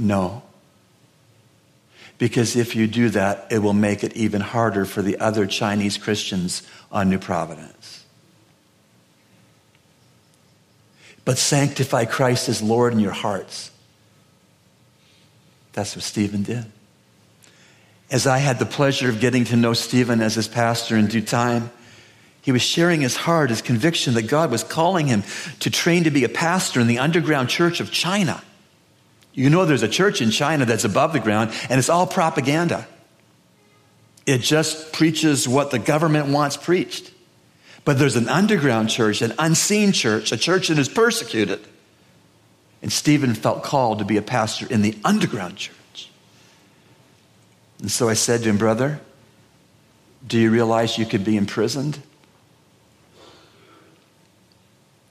No. 0.01 0.43
Because 2.17 2.57
if 2.57 2.75
you 2.75 2.87
do 2.87 3.11
that, 3.11 3.47
it 3.51 3.59
will 3.59 3.75
make 3.75 4.03
it 4.03 4.17
even 4.17 4.41
harder 4.41 4.87
for 4.87 5.03
the 5.03 5.19
other 5.19 5.47
Chinese 5.47 5.99
Christians 5.99 6.63
on 6.91 7.11
New 7.11 7.19
Providence. 7.19 8.05
But 11.27 11.37
sanctify 11.37 12.07
Christ 12.07 12.49
as 12.49 12.63
Lord 12.63 12.95
in 12.95 12.99
your 12.99 13.13
hearts. 13.13 13.71
That's 15.75 15.95
what 15.95 16.03
Stephen 16.03 16.43
did. 16.45 16.65
As 18.11 18.27
I 18.27 18.39
had 18.39 18.59
the 18.59 18.67
pleasure 18.67 19.11
of 19.11 19.21
getting 19.21 19.45
to 19.45 19.57
know 19.57 19.75
Stephen 19.75 20.23
as 20.23 20.35
his 20.35 20.49
pastor 20.49 20.97
in 20.97 21.09
due 21.09 21.21
time, 21.21 21.71
he 22.41 22.53
was 22.53 22.63
sharing 22.63 23.03
his 23.03 23.17
heart, 23.17 23.51
his 23.51 23.61
conviction 23.61 24.15
that 24.15 24.23
God 24.23 24.51
was 24.51 24.65
calling 24.65 25.07
him 25.07 25.25
to 25.61 25.71
train 25.71 26.05
to 26.05 26.11
be 26.11 26.25
a 26.25 26.29
pastor 26.29 26.81
in 26.81 26.87
the 26.87 26.99
underground 26.99 27.51
church 27.51 27.81
of 27.81 27.93
China. 27.93 28.43
You 29.33 29.51
know, 29.51 29.65
there's 29.65 29.83
a 29.83 29.89
church 29.89 30.21
in 30.21 30.31
China 30.31 30.65
that's 30.65 30.85
above 30.85 31.13
the 31.13 31.21
ground, 31.21 31.53
and 31.69 31.79
it's 31.79 31.89
all 31.89 32.07
propaganda. 32.07 32.87
It 34.27 34.39
just 34.39 34.93
preaches 34.93 35.49
what 35.49 35.71
the 35.71 35.79
government 35.79 36.29
wants 36.29 36.57
preached. 36.57 37.13
But 37.85 37.99
there's 37.99 38.17
an 38.17 38.29
underground 38.29 38.91
church, 38.91 39.23
an 39.23 39.33
unseen 39.39 39.93
church, 39.93 40.33
a 40.33 40.37
church 40.37 40.69
that 40.69 40.79
is 40.79 40.89
persecuted. 40.89 41.61
And 42.83 42.93
Stephen 42.93 43.35
felt 43.35 43.63
called 43.63 43.99
to 43.99 44.05
be 44.05 44.17
a 44.17 44.23
pastor 44.23 44.67
in 44.67 44.83
the 44.83 44.97
underground 45.05 45.57
church. 45.57 46.11
And 47.81 47.91
so 47.91 48.09
I 48.09 48.15
said 48.15 48.43
to 48.43 48.51
him, 48.51 48.59
Brother, 48.59 49.01
do 50.27 50.39
you 50.39 50.51
realize 50.51 50.99
you 50.99 51.07
could 51.07 51.25
be 51.25 51.37
imprisoned? 51.37 51.99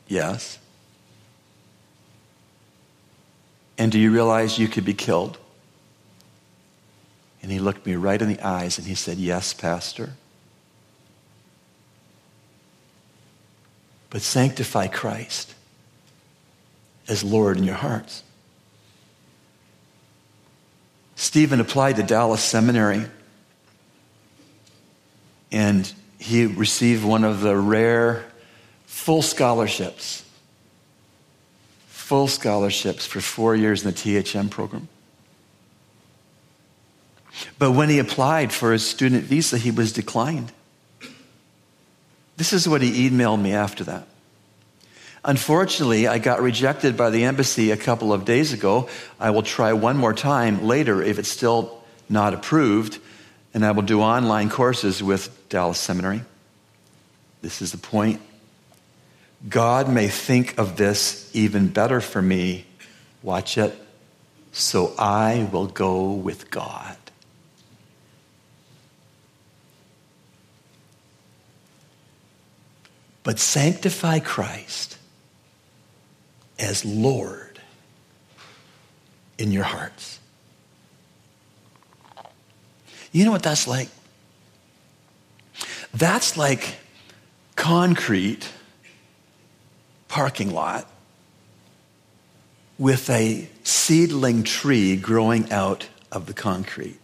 Yes. 0.08 0.59
And 3.80 3.94
do 3.94 3.98
you 3.98 4.12
realize 4.12 4.60
you 4.60 4.68
could 4.68 4.84
be 4.84 4.94
killed? 4.94 5.38
And 7.42 7.50
he 7.50 7.60
looked 7.60 7.86
me 7.86 7.96
right 7.96 8.22
in 8.22 8.28
the 8.28 8.42
eyes 8.46 8.78
and 8.78 8.86
he 8.86 8.94
said, 8.94 9.18
Yes, 9.18 9.54
Pastor. 9.54 10.12
But 14.10 14.22
sanctify 14.22 14.88
Christ 14.88 15.56
as 17.08 17.24
Lord 17.24 17.58
in 17.58 17.64
your 17.64 17.76
hearts. 17.76 18.24
Stephen 21.16 21.62
applied 21.62 21.96
to 21.96 22.04
Dallas 22.04 22.44
Seminary 22.44 23.06
and 25.52 25.92
he 26.18 26.46
received 26.46 27.06
one 27.06 27.24
of 27.24 27.40
the 27.40 27.56
rare 27.56 28.26
full 28.86 29.22
scholarships 29.22 30.26
full 32.10 32.28
scholarships 32.28 33.06
for 33.06 33.22
four 33.22 33.56
years 33.56 33.86
in 33.86 33.92
the 33.92 33.96
THM 33.96 34.50
program. 34.50 34.88
But 37.60 37.74
when 37.74 37.88
he 37.88 38.00
applied 38.00 38.52
for 38.52 38.72
his 38.72 38.84
student 38.84 39.26
visa, 39.26 39.60
he 39.60 39.70
was 39.70 39.94
declined. 39.94 40.52
This 42.36 42.52
is 42.52 42.68
what 42.68 42.82
he 42.82 43.08
emailed 43.08 43.40
me 43.40 43.54
after 43.54 43.84
that. 43.84 44.08
Unfortunately, 45.24 46.08
I 46.08 46.18
got 46.18 46.42
rejected 46.42 46.98
by 46.98 47.12
the 47.12 47.26
embassy 47.26 47.70
a 47.70 47.78
couple 47.78 48.12
of 48.12 48.26
days 48.26 48.54
ago. 48.54 48.90
I 49.20 49.30
will 49.30 49.44
try 49.44 49.74
one 49.74 49.96
more 49.96 50.16
time 50.16 50.66
later 50.66 51.04
if 51.04 51.20
it's 51.20 51.30
still 51.30 51.84
not 52.10 52.34
approved, 52.34 52.98
and 53.54 53.64
I 53.64 53.70
will 53.70 53.84
do 53.84 54.02
online 54.02 54.50
courses 54.50 55.04
with 55.04 55.48
Dallas 55.50 55.78
Seminary. 55.78 56.24
This 57.44 57.62
is 57.62 57.72
the 57.72 57.78
point. 57.78 58.20
God 59.48 59.88
may 59.90 60.08
think 60.08 60.58
of 60.58 60.76
this 60.76 61.30
even 61.34 61.70
better 61.70 62.02
for 62.02 62.22
me. 62.22 62.66
Watch 63.24 63.58
it. 63.58 63.74
So 64.52 64.94
I 64.98 65.48
will 65.52 65.68
go 65.68 66.12
with 66.12 66.50
God. 66.52 66.98
but 73.30 73.38
sanctify 73.38 74.18
Christ 74.18 74.98
as 76.58 76.84
Lord 76.84 77.60
in 79.38 79.52
your 79.52 79.66
hearts. 79.66 80.20
You 83.12 83.26
know 83.26 83.30
what 83.30 83.44
that's 83.44 83.68
like? 83.68 83.90
That's 85.94 86.38
like 86.38 86.78
concrete 87.56 88.50
parking 90.10 90.52
lot 90.54 90.86
with 92.78 93.10
a 93.10 93.48
seedling 93.64 94.44
tree 94.44 94.98
growing 94.98 95.50
out 95.52 95.88
of 96.12 96.26
the 96.26 96.34
concrete. 96.34 97.00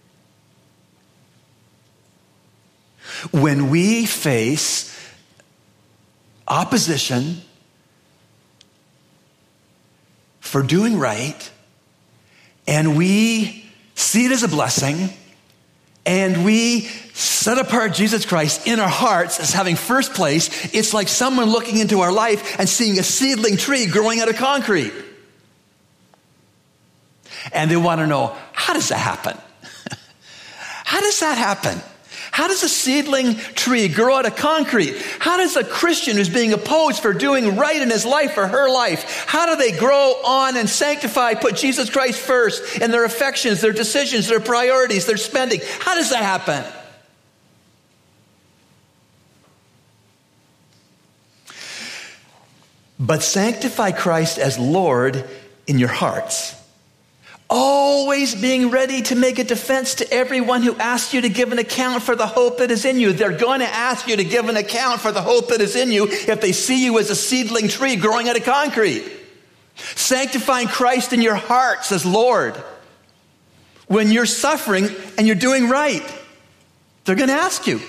When 3.31 3.69
we 3.69 4.05
face 4.05 4.91
opposition 6.47 7.41
for 10.39 10.61
doing 10.61 10.97
right, 10.97 11.51
and 12.67 12.97
we 12.97 13.65
see 13.93 14.25
it 14.25 14.31
as 14.31 14.43
a 14.43 14.47
blessing, 14.47 15.09
and 16.05 16.45
we 16.45 16.81
set 17.13 17.57
apart 17.57 17.93
Jesus 17.93 18.25
Christ 18.25 18.67
in 18.67 18.79
our 18.79 18.89
hearts 18.89 19.39
as 19.39 19.53
having 19.53 19.75
first 19.75 20.13
place, 20.13 20.73
it's 20.73 20.93
like 20.93 21.07
someone 21.07 21.49
looking 21.49 21.77
into 21.79 22.01
our 22.01 22.11
life 22.11 22.59
and 22.59 22.69
seeing 22.69 22.99
a 22.99 23.03
seedling 23.03 23.57
tree 23.57 23.87
growing 23.87 24.19
out 24.19 24.29
of 24.29 24.35
concrete. 24.35 24.93
And 27.51 27.69
they 27.71 27.77
want 27.77 28.01
to 28.01 28.07
know 28.07 28.35
how 28.53 28.73
does 28.73 28.89
that 28.89 28.97
happen? 28.97 29.37
how 30.57 30.99
does 30.99 31.19
that 31.21 31.37
happen? 31.37 31.79
How 32.35 32.49
does 32.49 32.63
a 32.63 32.67
seedling 32.67 33.37
tree 33.37 33.87
grow 33.87 34.17
out 34.17 34.25
of 34.25 34.35
concrete? 34.35 35.01
How 35.19 35.37
does 35.37 35.55
a 35.55 35.63
Christian 35.63 36.17
who's 36.17 36.27
being 36.27 36.51
opposed 36.51 37.01
for 37.01 37.13
doing 37.13 37.55
right 37.55 37.81
in 37.81 37.89
his 37.89 38.05
life 38.05 38.37
or 38.37 38.45
her 38.45 38.69
life, 38.69 39.23
how 39.25 39.45
do 39.45 39.55
they 39.55 39.71
grow 39.71 40.15
on 40.21 40.57
and 40.57 40.69
sanctify, 40.69 41.35
put 41.35 41.55
Jesus 41.55 41.89
Christ 41.89 42.19
first 42.19 42.81
in 42.81 42.91
their 42.91 43.05
affections, 43.05 43.61
their 43.61 43.71
decisions, 43.71 44.27
their 44.27 44.41
priorities, 44.41 45.05
their 45.05 45.15
spending? 45.15 45.61
How 45.79 45.95
does 45.95 46.09
that 46.09 46.23
happen? 46.23 46.65
But 52.99 53.23
sanctify 53.23 53.91
Christ 53.91 54.39
as 54.39 54.59
Lord 54.59 55.23
in 55.67 55.79
your 55.79 55.87
hearts 55.87 56.61
always 57.49 58.33
being 58.33 58.69
ready 58.69 59.01
to 59.03 59.15
make 59.15 59.39
a 59.39 59.43
defense 59.43 59.95
to 59.95 60.11
everyone 60.11 60.63
who 60.63 60.75
asks 60.77 61.13
you 61.13 61.21
to 61.21 61.29
give 61.29 61.51
an 61.51 61.59
account 61.59 62.03
for 62.03 62.15
the 62.15 62.25
hope 62.25 62.57
that 62.57 62.71
is 62.71 62.85
in 62.85 62.99
you. 62.99 63.13
They're 63.13 63.37
going 63.37 63.59
to 63.59 63.67
ask 63.67 64.07
you 64.07 64.15
to 64.15 64.23
give 64.23 64.49
an 64.49 64.57
account 64.57 65.01
for 65.01 65.11
the 65.11 65.21
hope 65.21 65.49
that 65.49 65.61
is 65.61 65.75
in 65.75 65.91
you 65.91 66.07
if 66.09 66.41
they 66.41 66.51
see 66.51 66.83
you 66.83 66.97
as 66.99 67.09
a 67.09 67.15
seedling 67.15 67.67
tree 67.67 67.95
growing 67.95 68.29
out 68.29 68.37
of 68.37 68.43
concrete. 68.43 69.03
Sanctifying 69.75 70.67
Christ 70.67 71.13
in 71.13 71.21
your 71.21 71.35
hearts 71.35 71.91
as 71.91 72.05
Lord. 72.05 72.55
When 73.87 74.11
you're 74.11 74.25
suffering 74.25 74.87
and 75.17 75.27
you're 75.27 75.35
doing 75.35 75.69
right, 75.69 76.03
they're 77.03 77.15
going 77.15 77.29
to 77.29 77.35
ask 77.35 77.67
you. 77.67 77.79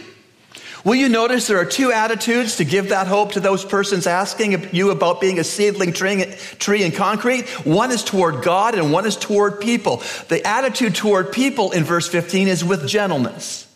Will 0.87 0.95
you 0.95 1.09
notice 1.09 1.49
there 1.49 1.59
are 1.59 1.65
two 1.65 1.91
attitudes 1.91 2.59
to 2.59 2.65
give 2.65 2.91
that 2.91 3.09
hope 3.09 3.33
to 3.33 3.41
those 3.41 3.65
persons 3.65 4.07
asking 4.07 4.73
you 4.73 4.93
about 4.93 5.21
being 5.21 5.41
a 5.41 5.43
seedling 5.43 5.93
tree, 5.93 6.85
in 6.85 6.93
concrete? 6.93 7.49
One 7.67 7.91
is 7.91 8.05
toward 8.05 8.45
God 8.45 8.77
and 8.77 8.93
one 8.93 9.05
is 9.05 9.17
toward 9.17 9.61
people. 9.61 10.01
The 10.29 10.47
attitude 10.47 10.95
toward 10.95 11.33
people 11.33 11.73
in 11.73 11.83
verse 11.83 12.07
15 12.07 12.47
is 12.47 12.65
with 12.65 12.87
gentleness. 12.87 13.67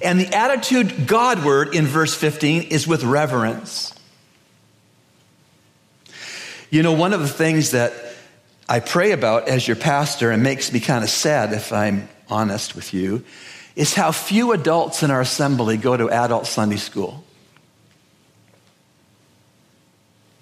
And 0.00 0.20
the 0.20 0.32
attitude 0.32 1.08
Godward 1.08 1.74
in 1.74 1.86
verse 1.86 2.14
15 2.14 2.68
is 2.70 2.86
with 2.86 3.02
reverence. 3.02 3.92
You 6.70 6.84
know, 6.84 6.92
one 6.92 7.12
of 7.12 7.18
the 7.18 7.26
things 7.26 7.72
that 7.72 7.92
I 8.68 8.78
pray 8.78 9.10
about 9.10 9.48
as 9.48 9.66
your 9.66 9.76
pastor 9.76 10.30
and 10.30 10.44
makes 10.44 10.72
me 10.72 10.78
kind 10.78 11.02
of 11.02 11.10
sad 11.10 11.52
if 11.52 11.72
I'm 11.72 12.08
honest 12.28 12.76
with 12.76 12.94
you 12.94 13.24
is 13.76 13.94
how 13.94 14.12
few 14.12 14.52
adults 14.52 15.02
in 15.02 15.10
our 15.10 15.20
assembly 15.20 15.76
go 15.76 15.96
to 15.96 16.10
adult 16.10 16.46
Sunday 16.46 16.76
school. 16.76 17.24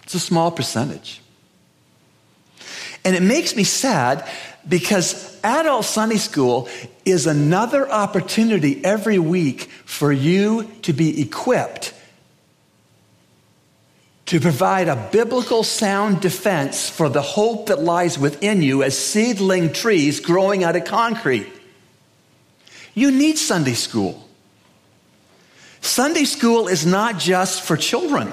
It's 0.05 0.15
a 0.15 0.21
small 0.21 0.51
percentage. 0.51 1.21
And 3.05 3.15
it 3.15 3.23
makes 3.23 3.55
me 3.55 3.65
sad 3.65 4.27
because 4.67 5.39
adult 5.45 5.85
Sunday 5.85 6.17
school 6.17 6.69
is 7.05 7.27
another 7.27 7.89
opportunity 7.91 8.85
every 8.85 9.19
week 9.19 9.71
for 9.85 10.13
you 10.13 10.65
to 10.83 10.93
be 10.93 11.21
equipped 11.21 11.95
to 14.29 14.41
provide 14.41 14.89
a 14.89 15.09
biblical 15.11 15.63
sound 15.63 16.21
defense 16.21 16.91
for 16.91 17.09
the 17.09 17.23
hope 17.23 17.69
that 17.69 17.83
lies 17.83 18.19
within 18.19 18.61
you 18.61 18.83
as 18.83 18.97
seedling 18.97 19.73
trees 19.73 20.21
growing 20.21 20.65
out 20.65 20.77
of 20.77 20.85
concrete. 20.85 21.51
You 22.95 23.11
need 23.11 23.39
Sunday 23.39 23.75
school. 23.75 24.29
Sunday 25.81 26.25
school 26.25 26.69
is 26.69 26.85
not 26.85 27.19
just 27.19 27.63
for 27.63 27.77
children. 27.77 28.33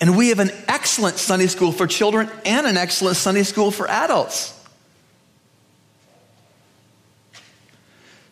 And 0.00 0.16
we 0.16 0.28
have 0.28 0.40
an 0.40 0.50
excellent 0.68 1.16
Sunday 1.16 1.46
school 1.46 1.72
for 1.72 1.86
children 1.86 2.30
and 2.44 2.66
an 2.66 2.76
excellent 2.76 3.16
Sunday 3.16 3.44
school 3.44 3.70
for 3.70 3.88
adults. 3.88 4.52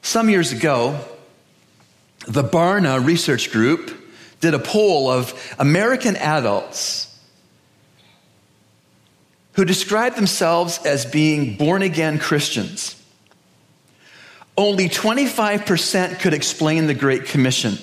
Some 0.03 0.29
years 0.29 0.53
ago, 0.53 1.01
the 2.29 2.45
Barna 2.45 3.05
Research 3.05 3.51
Group 3.51 3.91
did 4.41 4.53
a 4.53 4.59
poll 4.59 5.11
of 5.11 5.33
American 5.59 6.17
adults 6.17 7.11
who 9.55 9.65
described 9.65 10.17
themselves 10.17 10.79
as 10.85 11.07
being 11.07 11.57
born 11.57 11.81
again 11.81 12.19
Christians. 12.19 13.01
Only 14.57 14.89
25% 14.89 16.21
could 16.21 16.35
explain 16.35 16.87
the 16.87 16.95
Great 16.95 17.27
Commission. 17.27 17.79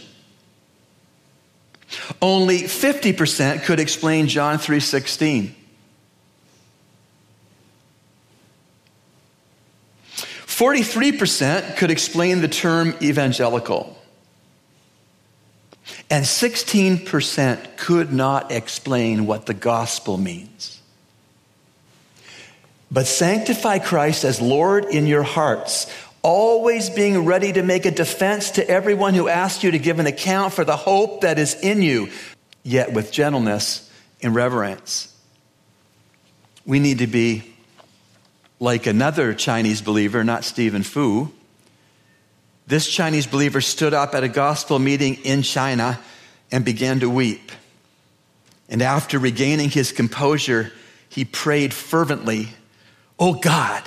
Only 2.22 2.60
50% 2.62 3.64
could 3.64 3.80
explain 3.80 4.28
John 4.28 4.58
3:16. 4.58 5.56
43% 10.46 11.76
could 11.76 11.90
explain 11.90 12.42
the 12.42 12.48
term 12.48 12.94
evangelical. 13.02 13.98
And 16.10 16.24
16% 16.24 17.78
could 17.78 18.14
not 18.14 18.52
explain 18.52 19.26
what 19.26 19.48
the 19.48 19.54
gospel 19.56 20.18
means. 20.18 20.80
But 22.92 23.08
sanctify 23.08 23.80
Christ 23.80 24.24
as 24.24 24.40
Lord 24.40 24.86
in 24.86 25.08
your 25.08 25.24
hearts 25.24 25.88
always 26.22 26.90
being 26.90 27.26
ready 27.26 27.54
to 27.54 27.64
make 27.64 27.86
a 27.86 27.92
defense 27.92 28.52
to 28.52 28.70
everyone 28.70 29.14
who 29.14 29.28
asks 29.28 29.64
you 29.64 29.72
to 29.72 29.80
give 29.80 30.00
an 30.00 30.08
account 30.08 30.54
for 30.54 30.64
the 30.64 30.78
hope 30.78 31.22
that 31.22 31.40
is 31.40 31.56
in 31.62 31.82
you, 31.82 32.10
yet 32.64 32.94
with 32.94 33.12
gentleness 33.12 33.90
and 34.22 34.36
reverence. 34.36 35.08
We 36.66 36.80
need 36.80 37.00
to 37.00 37.08
be 37.08 37.44
like 38.60 38.86
another 38.86 39.34
Chinese 39.34 39.82
believer, 39.82 40.24
not 40.24 40.44
Stephen 40.44 40.84
Fu. 40.84 41.32
This 42.68 42.88
Chinese 42.88 43.26
believer 43.26 43.60
stood 43.60 43.94
up 43.94 44.14
at 44.14 44.24
a 44.24 44.30
gospel 44.30 44.78
meeting 44.78 45.16
in 45.24 45.42
China 45.42 46.00
and 46.52 46.64
began 46.64 47.00
to 47.00 47.10
weep. 47.10 47.52
And 48.70 48.82
after 48.82 49.18
regaining 49.20 49.70
his 49.70 49.92
composure, 49.92 50.72
he 51.10 51.26
prayed 51.26 51.74
fervently, 51.74 52.50
Oh 53.20 53.34
God, 53.34 53.84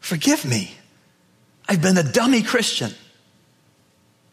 forgive 0.00 0.44
me. 0.44 0.77
I've 1.68 1.82
been 1.82 1.98
a 1.98 2.02
dummy 2.02 2.42
Christian. 2.42 2.92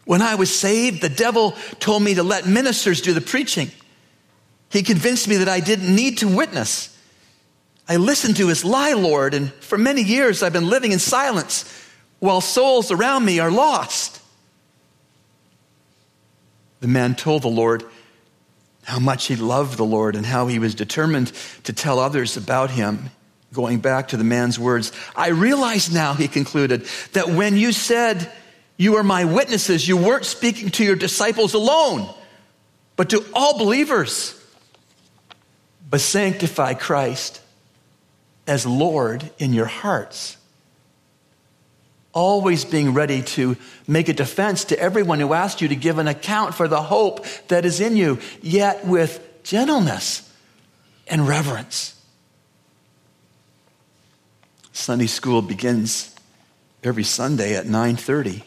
When 0.06 0.22
I 0.22 0.36
was 0.36 0.56
saved, 0.56 1.02
the 1.02 1.10
devil 1.10 1.52
told 1.80 2.04
me 2.04 2.14
to 2.14 2.24
let 2.24 2.48
ministers 2.48 3.02
do 3.02 3.14
the 3.14 3.22
preaching. 3.22 3.72
He 4.70 4.84
convinced 4.84 5.28
me 5.28 5.38
that 5.38 5.50
I 5.50 5.60
didn't 5.60 5.94
need 5.94 6.20
to 6.20 6.28
witness. 6.28 6.96
I 7.88 7.98
listened 7.98 8.38
to 8.38 8.48
his 8.48 8.64
lie, 8.64 8.94
Lord, 8.94 9.34
and 9.34 9.52
for 9.54 9.78
many 9.78 10.02
years 10.02 10.42
I've 10.42 10.54
been 10.54 10.70
living 10.70 10.92
in 10.92 11.00
silence 11.00 11.72
while 12.20 12.42
souls 12.42 12.92
around 12.92 13.26
me 13.26 13.40
are 13.40 13.52
lost. 13.52 14.22
The 16.80 16.88
man 16.88 17.16
told 17.16 17.42
the 17.42 17.48
Lord 17.48 17.84
how 18.84 19.00
much 19.00 19.26
he 19.26 19.36
loved 19.36 19.78
the 19.78 19.86
Lord 19.86 20.16
and 20.16 20.26
how 20.26 20.48
he 20.48 20.60
was 20.60 20.76
determined 20.76 21.32
to 21.64 21.74
tell 21.74 22.00
others 22.00 22.38
about 22.38 22.70
him. 22.70 23.10
Going 23.56 23.80
back 23.80 24.10
to 24.10 24.18
the 24.18 24.26
man's 24.26 24.60
words, 24.60 24.92
I 25.16 25.30
realize 25.30 25.90
now, 25.90 26.14
he 26.14 26.28
concluded, 26.28 26.86
that 27.14 27.30
when 27.30 27.56
you 27.56 27.72
said 27.72 28.30
you 28.76 28.98
are 28.98 29.04
my 29.04 29.24
witnesses, 29.24 29.88
you 29.88 29.96
weren't 29.96 30.26
speaking 30.26 30.70
to 30.72 30.84
your 30.84 30.98
disciples 30.98 31.54
alone, 31.54 32.14
but 32.98 33.12
to 33.12 33.26
all 33.34 33.58
believers. 33.58 34.38
But 35.90 36.02
sanctify 36.02 36.74
Christ 36.74 37.40
as 38.46 38.66
Lord 38.66 39.32
in 39.40 39.54
your 39.54 39.68
hearts. 39.68 40.36
always 42.16 42.64
being 42.66 42.94
ready 42.94 43.22
to 43.22 43.58
make 43.88 44.10
a 44.10 44.14
defense 44.14 44.66
to 44.66 44.80
everyone 44.80 45.20
who 45.20 45.34
asks 45.34 45.62
you 45.62 45.68
to 45.68 45.76
give 45.76 46.00
an 46.00 46.08
account 46.08 46.56
for 46.56 46.68
the 46.68 46.82
hope 46.82 47.26
that 47.50 47.66
is 47.66 47.80
in 47.80 47.96
you, 47.96 48.20
yet 48.42 48.88
with 48.88 49.44
gentleness 49.44 50.28
and 51.08 51.28
reverence. 51.28 51.95
Sunday 54.76 55.08
school 55.08 55.42
begins 55.42 56.14
every 56.84 57.06
Sunday 57.06 57.56
at 57.56 57.66
9:30. 57.66 58.44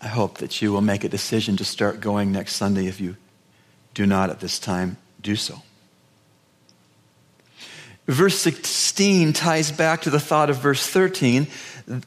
I 0.00 0.06
hope 0.06 0.38
that 0.38 0.62
you 0.62 0.72
will 0.72 0.80
make 0.80 1.02
a 1.02 1.08
decision 1.08 1.56
to 1.56 1.64
start 1.64 2.00
going 2.00 2.30
next 2.30 2.54
Sunday 2.54 2.86
if 2.86 3.00
you 3.00 3.16
do 3.92 4.06
not 4.06 4.30
at 4.30 4.38
this 4.38 4.60
time 4.60 4.98
do 5.20 5.34
so. 5.34 5.62
Verse 8.06 8.38
16 8.38 9.32
ties 9.32 9.72
back 9.72 10.02
to 10.02 10.10
the 10.10 10.20
thought 10.20 10.48
of 10.48 10.58
verse 10.58 10.86
13. 10.86 11.48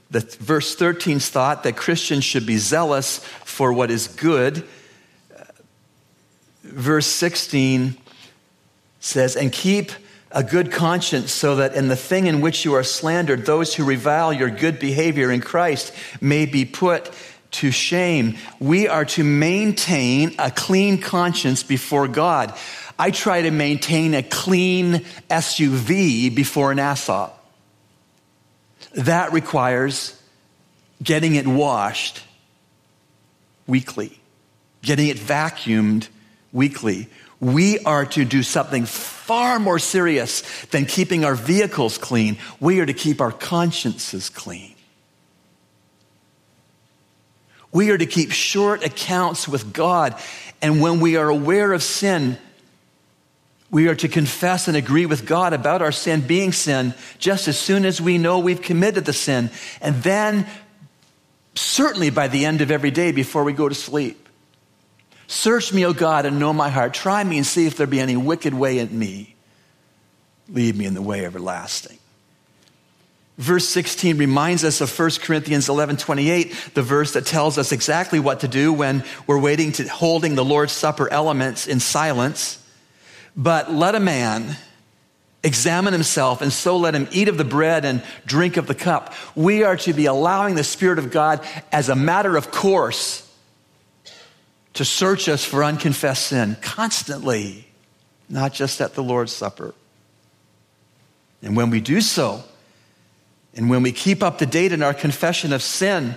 The 0.10 0.22
verse 0.40 0.78
13's 0.78 1.28
thought 1.28 1.64
that 1.64 1.76
Christians 1.76 2.24
should 2.24 2.46
be 2.46 2.58
zealous 2.58 3.20
for 3.44 3.74
what 3.74 3.92
is 3.92 4.08
good. 4.08 4.66
Verse 6.64 7.08
16 7.08 7.98
says, 9.02 9.36
and 9.36 9.52
keep 9.52 9.92
a 10.32 10.44
good 10.44 10.72
conscience 10.72 11.32
so 11.32 11.58
that 11.58 11.76
in 11.76 11.88
the 11.88 11.96
thing 11.96 12.28
in 12.28 12.42
which 12.42 12.66
you 12.66 12.74
are 12.74 12.84
slandered, 12.84 13.46
those 13.46 13.74
who 13.74 13.86
revile 13.86 14.34
your 14.34 14.50
good 14.50 14.80
behavior 14.80 15.32
in 15.32 15.42
Christ 15.42 15.94
may 16.20 16.46
be 16.46 16.66
put 16.66 17.12
to 17.52 17.72
shame. 17.72 18.38
We 18.60 18.88
are 18.88 19.06
to 19.06 19.24
maintain 19.24 20.36
a 20.40 20.52
clean 20.52 21.02
conscience 21.02 21.64
before 21.64 22.08
God. 22.08 22.54
I 23.00 23.12
try 23.12 23.44
to 23.44 23.52
maintain 23.52 24.14
a 24.14 24.24
clean 24.24 25.06
SUV 25.30 26.34
before 26.34 26.72
an 26.72 26.78
Nassau. 26.78 27.32
That 28.94 29.34
requires 29.34 30.22
getting 31.02 31.36
it 31.36 31.48
washed 31.48 32.24
weekly, 33.68 34.20
getting 34.82 35.08
it 35.08 35.18
vacuumed 35.18 36.08
weekly. 36.54 37.10
We 37.40 37.80
are 37.80 38.06
to 38.06 38.26
do 38.26 38.44
something 38.44 38.86
far 38.86 39.60
more 39.60 39.80
serious 39.80 40.42
than 40.68 40.86
keeping 40.86 41.26
our 41.26 41.36
vehicles 41.36 41.98
clean. 41.98 42.38
We 42.60 42.80
are 42.80 42.86
to 42.86 42.94
keep 42.94 43.22
our 43.22 43.32
consciences 43.32 44.30
clean. 44.30 44.76
We 47.72 47.92
are 47.92 47.98
to 47.98 48.06
keep 48.06 48.32
short 48.32 48.86
accounts 48.86 49.48
with 49.48 49.74
God. 49.74 50.16
And 50.62 50.82
when 50.82 51.02
we 51.02 51.18
are 51.18 51.28
aware 51.28 51.74
of 51.74 51.84
sin, 51.84 52.38
we 53.70 53.90
are 53.90 53.96
to 53.96 54.08
confess 54.08 54.70
and 54.70 54.78
agree 54.78 55.06
with 55.06 55.26
God 55.26 55.52
about 55.52 55.82
our 55.82 55.92
sin 55.92 56.22
being 56.22 56.54
sin 56.54 56.94
just 57.18 57.50
as 57.50 57.60
soon 57.60 57.84
as 57.84 58.00
we 58.00 58.18
know 58.18 58.40
we've 58.40 58.62
committed 58.62 59.04
the 59.04 59.12
sin. 59.12 59.50
And 59.82 60.02
then, 60.04 60.48
certainly 61.56 62.10
by 62.10 62.30
the 62.30 62.46
end 62.46 62.62
of 62.62 62.72
every 62.72 62.92
day 62.92 63.12
before 63.12 63.44
we 63.44 63.52
go 63.52 63.68
to 63.68 63.76
sleep, 63.76 64.25
search 65.28 65.74
me, 65.74 65.86
O 65.86 65.94
God, 65.94 66.26
and 66.26 66.40
know 66.40 66.54
my 66.54 66.70
heart. 66.70 66.94
Try 66.94 67.24
me 67.24 67.38
and 67.38 67.46
see 67.46 67.66
if 67.66 67.78
there 67.78 67.88
be 67.88 68.00
any 68.00 68.16
wicked 68.16 68.54
way 68.54 68.80
in 68.80 68.98
me. 68.98 69.36
Lead 70.50 70.76
me 70.76 70.86
in 70.86 70.94
the 70.94 71.02
way 71.02 71.26
everlasting. 71.26 71.98
Verse 73.38 73.68
16 73.68 74.18
reminds 74.18 74.64
us 74.64 74.80
of 74.80 74.98
1 74.98 75.12
Corinthians 75.22 75.68
11 75.68 75.98
28, 75.98 76.72
the 76.74 76.82
verse 76.82 77.14
that 77.14 77.26
tells 77.26 77.58
us 77.58 77.72
exactly 77.72 78.20
what 78.20 78.40
to 78.42 78.48
do 78.48 78.72
when 78.72 79.04
we're 79.28 79.40
waiting 79.40 79.74
to 79.74 79.88
holding 79.88 80.36
the 80.36 80.46
Lord's 80.46 80.72
Supper 80.72 81.12
elements 81.12 81.68
in 81.68 81.82
silence. 81.82 82.64
But 83.36 83.74
let 83.74 83.94
a 83.94 84.00
man 84.00 84.56
examine 85.44 85.92
himself, 85.92 86.42
and 86.42 86.52
so 86.52 86.78
let 86.78 86.96
him 86.96 87.10
eat 87.12 87.28
of 87.28 87.38
the 87.38 87.44
bread 87.44 87.84
and 87.84 88.02
drink 88.26 88.56
of 88.56 88.68
the 88.68 88.76
cup. 88.76 89.14
We 89.36 89.64
are 89.64 89.76
to 89.78 89.94
be 89.94 90.06
allowing 90.06 90.56
the 90.56 90.64
Spirit 90.64 90.98
of 90.98 91.12
God 91.12 91.46
as 91.74 91.90
a 91.90 91.96
matter 91.96 92.38
of 92.38 92.52
course 92.52 93.25
to 94.76 94.86
search 94.86 95.28
us 95.28 95.44
for 95.44 95.64
unconfessed 95.64 96.28
sin 96.28 96.56
constantly, 96.62 97.68
not 98.30 98.54
just 98.54 98.82
at 98.82 98.94
the 98.94 99.04
Lord's 99.04 99.34
Supper. 99.34 99.74
And 101.42 101.56
when 101.56 101.70
we 101.70 101.82
do 101.82 102.02
so, 102.02 102.44
and 103.56 103.70
when 103.70 103.84
we 103.84 103.92
keep 103.92 104.22
up 104.22 104.40
to 104.40 104.46
date 104.46 104.74
in 104.74 104.84
our 104.84 104.94
confession 104.94 105.54
of 105.54 105.62
sin, 105.62 106.16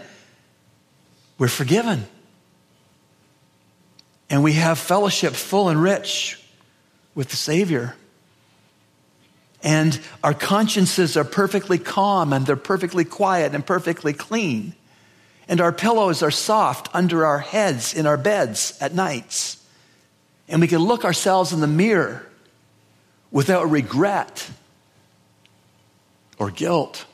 we're 1.39 1.49
forgiven. 1.49 2.07
And 4.29 4.43
we 4.43 4.55
have 4.55 4.79
fellowship 4.79 5.35
full 5.35 5.69
and 5.69 5.81
rich 5.81 6.43
with 7.15 7.29
the 7.29 7.37
Savior. 7.37 7.95
And 9.63 9.99
our 10.23 10.35
consciences 10.35 11.17
are 11.17 11.25
perfectly 11.25 11.79
calm 11.79 12.33
and 12.33 12.45
they're 12.45 12.57
perfectly 12.57 13.05
quiet 13.05 13.55
and 13.55 13.65
perfectly 13.65 14.13
clean. 14.13 14.75
And 15.49 15.61
our 15.61 15.73
pillows 15.73 16.23
are 16.23 16.31
soft 16.31 16.89
under 16.95 17.25
our 17.25 17.39
heads 17.39 17.95
in 17.95 18.07
our 18.07 18.19
beds 18.19 18.77
at 18.81 18.95
nights. 18.95 19.65
And 20.47 20.61
we 20.61 20.69
can 20.69 20.81
look 20.81 21.05
ourselves 21.05 21.53
in 21.53 21.61
the 21.61 21.67
mirror 21.67 22.27
without 23.31 23.71
regret 23.71 24.49
or 26.39 26.51
guilt. 26.51 27.07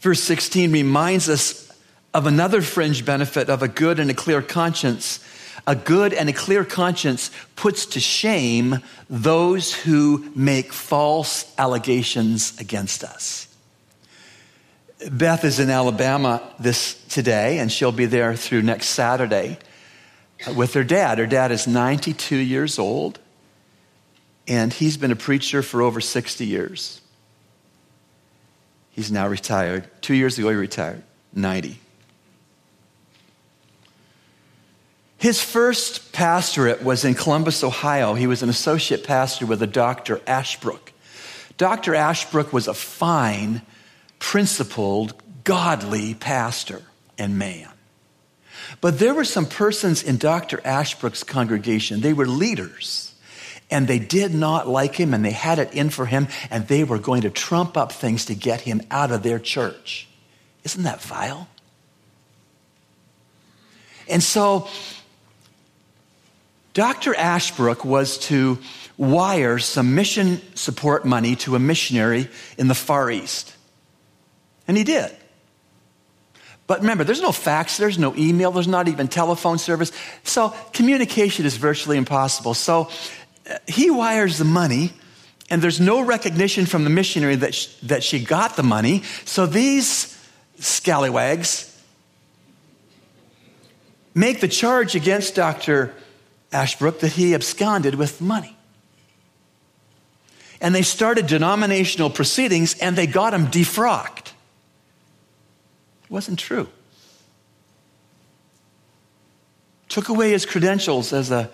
Verse 0.00 0.22
16 0.22 0.72
reminds 0.72 1.28
us 1.28 1.70
of 2.14 2.26
another 2.26 2.62
fringe 2.62 3.04
benefit 3.04 3.50
of 3.50 3.62
a 3.62 3.68
good 3.68 3.98
and 3.98 4.10
a 4.10 4.14
clear 4.14 4.40
conscience. 4.40 5.22
A 5.66 5.74
good 5.74 6.14
and 6.14 6.28
a 6.28 6.32
clear 6.32 6.64
conscience 6.64 7.30
puts 7.56 7.86
to 7.86 8.00
shame 8.00 8.78
those 9.10 9.74
who 9.74 10.30
make 10.34 10.72
false 10.72 11.52
allegations 11.58 12.58
against 12.60 13.02
us. 13.02 13.48
Beth 15.10 15.44
is 15.44 15.60
in 15.60 15.68
Alabama 15.68 16.42
this 16.58 16.94
today, 17.08 17.58
and 17.58 17.70
she'll 17.70 17.92
be 17.92 18.06
there 18.06 18.34
through 18.34 18.62
next 18.62 18.88
Saturday 18.88 19.58
uh, 20.46 20.54
with 20.54 20.74
her 20.74 20.84
dad. 20.84 21.18
Her 21.18 21.26
dad 21.26 21.52
is 21.52 21.66
92 21.66 22.36
years 22.36 22.78
old, 22.78 23.18
and 24.48 24.72
he's 24.72 24.96
been 24.96 25.12
a 25.12 25.16
preacher 25.16 25.62
for 25.62 25.82
over 25.82 26.00
60 26.00 26.46
years. 26.46 27.00
He's 28.90 29.12
now 29.12 29.28
retired. 29.28 29.86
Two 30.00 30.14
years 30.14 30.38
ago, 30.38 30.48
he 30.48 30.54
retired, 30.54 31.02
90. 31.34 31.78
His 35.18 35.42
first 35.42 36.12
pastorate 36.12 36.82
was 36.82 37.04
in 37.04 37.14
Columbus, 37.14 37.62
Ohio. 37.62 38.14
He 38.14 38.26
was 38.26 38.42
an 38.42 38.48
associate 38.48 39.04
pastor 39.04 39.44
with 39.44 39.62
a 39.62 39.66
Dr. 39.66 40.20
Ashbrook. 40.26 40.92
Dr. 41.58 41.94
Ashbrook 41.94 42.52
was 42.52 42.68
a 42.68 42.74
fine, 42.74 43.62
principled, 44.18 45.14
godly 45.44 46.14
pastor 46.14 46.82
and 47.18 47.38
man. 47.38 47.68
But 48.80 48.98
there 48.98 49.14
were 49.14 49.24
some 49.24 49.46
persons 49.46 50.02
in 50.02 50.16
Dr. 50.16 50.60
Ashbrook's 50.64 51.22
congregation, 51.22 52.00
they 52.00 52.12
were 52.12 52.26
leaders 52.26 53.14
and 53.70 53.88
they 53.88 53.98
did 53.98 54.32
not 54.32 54.68
like 54.68 54.94
him 54.94 55.12
and 55.12 55.24
they 55.24 55.32
had 55.32 55.58
it 55.58 55.74
in 55.74 55.90
for 55.90 56.06
him 56.06 56.28
and 56.50 56.68
they 56.68 56.84
were 56.84 56.98
going 56.98 57.22
to 57.22 57.30
trump 57.30 57.76
up 57.76 57.92
things 57.92 58.26
to 58.26 58.34
get 58.34 58.60
him 58.60 58.80
out 58.90 59.10
of 59.10 59.22
their 59.22 59.38
church. 59.38 60.08
Isn't 60.64 60.84
that 60.84 61.00
vile? 61.00 61.48
And 64.08 64.22
so 64.22 64.68
Dr. 66.74 67.14
Ashbrook 67.14 67.84
was 67.84 68.18
to 68.18 68.58
wire 68.96 69.58
some 69.58 69.94
mission 69.94 70.40
support 70.54 71.04
money 71.04 71.34
to 71.36 71.56
a 71.56 71.58
missionary 71.58 72.28
in 72.56 72.68
the 72.68 72.74
Far 72.74 73.10
East. 73.10 73.55
And 74.68 74.76
he 74.76 74.84
did. 74.84 75.14
But 76.66 76.80
remember, 76.80 77.04
there's 77.04 77.22
no 77.22 77.32
fax, 77.32 77.76
there's 77.76 77.98
no 77.98 78.14
email, 78.16 78.50
there's 78.50 78.66
not 78.66 78.88
even 78.88 79.06
telephone 79.06 79.58
service. 79.58 79.92
So 80.24 80.54
communication 80.72 81.46
is 81.46 81.56
virtually 81.56 81.96
impossible. 81.96 82.54
So 82.54 82.90
uh, 83.48 83.58
he 83.68 83.90
wires 83.90 84.38
the 84.38 84.44
money, 84.44 84.92
and 85.48 85.62
there's 85.62 85.80
no 85.80 86.00
recognition 86.04 86.66
from 86.66 86.82
the 86.82 86.90
missionary 86.90 87.36
that 87.36 87.54
she, 87.54 87.86
that 87.86 88.02
she 88.02 88.18
got 88.18 88.56
the 88.56 88.64
money. 88.64 89.02
So 89.24 89.46
these 89.46 90.12
scallywags 90.58 91.72
make 94.14 94.40
the 94.40 94.48
charge 94.48 94.96
against 94.96 95.36
Dr. 95.36 95.94
Ashbrook 96.50 97.00
that 97.00 97.12
he 97.12 97.34
absconded 97.34 97.94
with 97.94 98.20
money. 98.20 98.56
And 100.60 100.74
they 100.74 100.82
started 100.82 101.26
denominational 101.26 102.10
proceedings 102.10 102.76
and 102.80 102.96
they 102.96 103.06
got 103.06 103.34
him 103.34 103.48
defrocked. 103.48 104.25
It 106.06 106.10
wasn't 106.10 106.38
true. 106.38 106.68
Took 109.88 110.08
away 110.08 110.30
his 110.30 110.46
credentials 110.46 111.12
as 111.12 111.30
a 111.30 111.50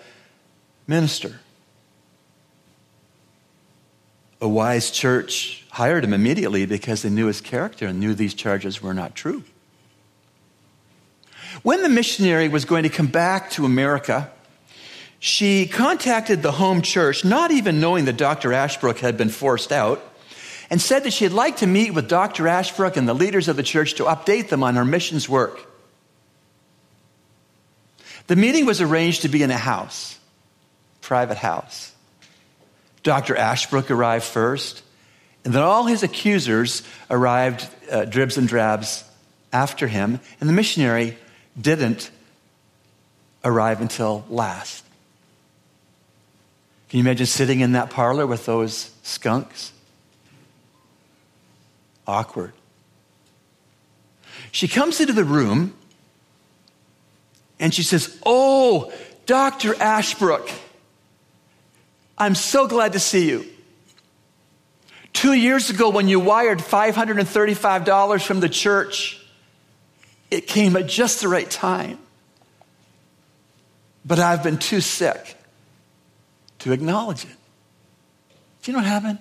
minister 0.87 1.39
a 4.43 4.47
wise 4.47 4.91
church 4.91 5.63
hired 5.69 6.03
him 6.03 6.13
immediately 6.13 6.65
because 6.65 7.01
they 7.01 7.09
knew 7.09 7.27
his 7.27 7.39
character 7.39 7.87
and 7.87 8.01
knew 8.01 8.13
these 8.13 8.33
charges 8.33 8.81
were 8.81 8.93
not 8.93 9.15
true. 9.15 9.41
When 11.61 11.81
the 11.81 11.87
missionary 11.87 12.49
was 12.49 12.65
going 12.65 12.83
to 12.83 12.89
come 12.89 13.07
back 13.07 13.51
to 13.51 13.63
America, 13.63 14.29
she 15.17 15.65
contacted 15.65 16.41
the 16.41 16.51
home 16.51 16.81
church, 16.81 17.23
not 17.23 17.51
even 17.51 17.79
knowing 17.79 18.03
that 18.03 18.17
Dr. 18.17 18.51
Ashbrook 18.51 18.99
had 18.99 19.15
been 19.15 19.29
forced 19.29 19.71
out. 19.71 20.03
And 20.69 20.81
said 20.81 21.03
that 21.03 21.13
she'd 21.13 21.29
like 21.29 21.57
to 21.57 21.67
meet 21.67 21.93
with 21.93 22.07
Dr. 22.07 22.47
Ashbrook 22.47 22.97
and 22.97 23.07
the 23.07 23.13
leaders 23.13 23.47
of 23.47 23.55
the 23.55 23.63
church 23.63 23.95
to 23.95 24.05
update 24.05 24.49
them 24.49 24.63
on 24.63 24.75
her 24.75 24.85
missions 24.85 25.27
work. 25.27 25.69
The 28.27 28.35
meeting 28.35 28.65
was 28.65 28.81
arranged 28.81 29.23
to 29.23 29.29
be 29.29 29.43
in 29.43 29.51
a 29.51 29.57
house, 29.57 30.17
private 31.01 31.37
house. 31.37 31.93
Dr. 33.03 33.35
Ashbrook 33.35 33.91
arrived 33.91 34.23
first, 34.23 34.81
and 35.43 35.53
then 35.53 35.61
all 35.61 35.85
his 35.85 36.03
accusers 36.03 36.83
arrived 37.09 37.67
uh, 37.91 38.05
dribs 38.05 38.37
and 38.37 38.47
drabs 38.47 39.03
after 39.51 39.87
him, 39.87 40.21
and 40.39 40.49
the 40.49 40.53
missionary 40.53 41.17
didn't 41.59 42.09
arrive 43.43 43.81
until 43.81 44.25
last. 44.29 44.85
Can 46.87 46.99
you 46.99 47.03
imagine 47.03 47.25
sitting 47.25 47.59
in 47.59 47.73
that 47.73 47.89
parlor 47.89 48.25
with 48.25 48.45
those 48.45 48.91
skunks? 49.03 49.72
Awkward. 52.07 52.53
She 54.51 54.67
comes 54.67 54.99
into 54.99 55.13
the 55.13 55.23
room 55.23 55.73
and 57.59 57.73
she 57.73 57.83
says, 57.83 58.19
Oh, 58.25 58.91
Dr. 59.25 59.75
Ashbrook, 59.81 60.49
I'm 62.17 62.35
so 62.35 62.67
glad 62.67 62.93
to 62.93 62.99
see 62.99 63.29
you. 63.29 63.45
Two 65.13 65.33
years 65.33 65.69
ago, 65.69 65.89
when 65.89 66.07
you 66.07 66.19
wired 66.19 66.59
$535 66.59 68.21
from 68.25 68.39
the 68.39 68.49
church, 68.49 69.25
it 70.29 70.47
came 70.47 70.75
at 70.75 70.87
just 70.87 71.21
the 71.21 71.27
right 71.27 71.49
time. 71.49 71.99
But 74.05 74.19
I've 74.19 74.43
been 74.43 74.57
too 74.57 74.81
sick 74.81 75.37
to 76.59 76.73
acknowledge 76.73 77.23
it. 77.23 77.35
Do 78.63 78.71
you 78.71 78.73
know 78.73 78.79
what 78.79 78.87
happened? 78.87 79.19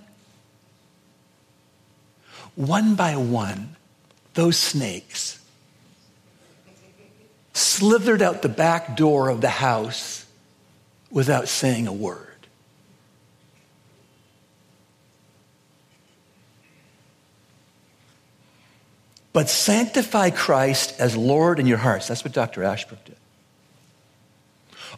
One 2.55 2.95
by 2.95 3.17
one, 3.17 3.77
those 4.35 4.59
snakes 4.59 5.41
slithered 7.55 8.23
out 8.23 8.43
the 8.43 8.49
back 8.49 8.97
door 8.97 9.29
of 9.29 9.41
the 9.41 9.49
house 9.49 10.27
without 11.11 11.49
saying 11.49 11.87
a 11.87 11.93
word. 11.93 12.29
But 19.33 19.49
sanctify 19.49 20.31
Christ 20.31 20.95
as 20.99 21.17
Lord 21.17 21.59
in 21.59 21.67
your 21.67 21.79
hearts. 21.79 22.09
That's 22.09 22.23
what 22.23 22.35
Dr. 22.35 22.65
Ashbrook 22.65 23.05
did 23.05 23.17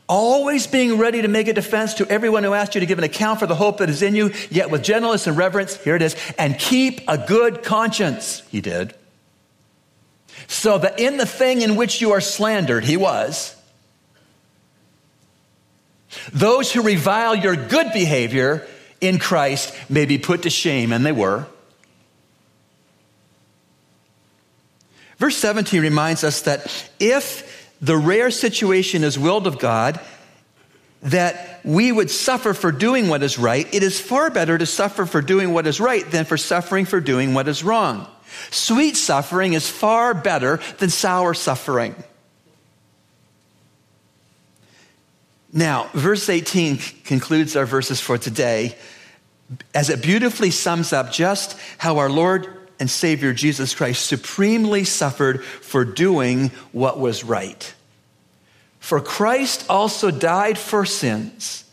always 0.08 0.66
being 0.66 0.98
ready 0.98 1.22
to 1.22 1.28
make 1.28 1.48
a 1.48 1.52
defense 1.52 1.94
to 1.94 2.08
everyone 2.08 2.44
who 2.44 2.54
asks 2.54 2.74
you 2.74 2.80
to 2.80 2.86
give 2.86 2.98
an 2.98 3.04
account 3.04 3.40
for 3.40 3.46
the 3.46 3.54
hope 3.54 3.78
that 3.78 3.88
is 3.88 4.02
in 4.02 4.14
you, 4.14 4.32
yet 4.50 4.70
with 4.70 4.82
gentleness 4.82 5.26
and 5.26 5.36
reverence, 5.36 5.76
here 5.76 5.96
it 5.96 6.02
is, 6.02 6.16
and 6.38 6.58
keep 6.58 7.00
a 7.08 7.18
good 7.18 7.62
conscience, 7.62 8.42
he 8.50 8.60
did. 8.60 8.94
So 10.46 10.78
that 10.78 11.00
in 11.00 11.16
the 11.16 11.26
thing 11.26 11.62
in 11.62 11.76
which 11.76 12.00
you 12.00 12.12
are 12.12 12.20
slandered, 12.20 12.84
he 12.84 12.96
was, 12.96 13.56
those 16.32 16.72
who 16.72 16.82
revile 16.82 17.34
your 17.34 17.56
good 17.56 17.92
behavior 17.92 18.66
in 19.00 19.18
Christ 19.18 19.74
may 19.88 20.06
be 20.06 20.18
put 20.18 20.42
to 20.42 20.50
shame, 20.50 20.92
and 20.92 21.04
they 21.04 21.12
were. 21.12 21.46
Verse 25.18 25.36
17 25.36 25.80
reminds 25.80 26.24
us 26.24 26.42
that 26.42 26.90
if 26.98 27.63
the 27.80 27.96
rare 27.96 28.30
situation 28.30 29.04
is 29.04 29.18
willed 29.18 29.46
of 29.46 29.58
God 29.58 30.00
that 31.02 31.60
we 31.64 31.92
would 31.92 32.10
suffer 32.10 32.54
for 32.54 32.72
doing 32.72 33.08
what 33.08 33.22
is 33.22 33.38
right, 33.38 33.72
it 33.74 33.82
is 33.82 34.00
far 34.00 34.30
better 34.30 34.56
to 34.56 34.66
suffer 34.66 35.04
for 35.04 35.20
doing 35.20 35.52
what 35.52 35.66
is 35.66 35.80
right 35.80 36.10
than 36.10 36.24
for 36.24 36.38
suffering 36.38 36.86
for 36.86 37.00
doing 37.00 37.34
what 37.34 37.46
is 37.46 37.62
wrong. 37.62 38.06
Sweet 38.50 38.96
suffering 38.96 39.52
is 39.52 39.68
far 39.68 40.14
better 40.14 40.60
than 40.78 40.90
sour 40.90 41.34
suffering. 41.34 41.94
Now, 45.52 45.88
verse 45.92 46.28
18 46.28 46.78
concludes 47.04 47.54
our 47.54 47.66
verses 47.66 48.00
for 48.00 48.18
today 48.18 48.76
as 49.74 49.90
it 49.90 50.02
beautifully 50.02 50.50
sums 50.50 50.92
up 50.92 51.12
just 51.12 51.56
how 51.78 51.98
our 51.98 52.10
Lord 52.10 52.63
and 52.80 52.90
Savior 52.90 53.32
Jesus 53.32 53.74
Christ 53.74 54.06
supremely 54.06 54.84
suffered 54.84 55.44
for 55.44 55.84
doing 55.84 56.50
what 56.72 56.98
was 56.98 57.24
right. 57.24 57.74
For 58.80 59.00
Christ 59.00 59.64
also 59.70 60.10
died 60.10 60.58
for 60.58 60.84
sins 60.84 61.64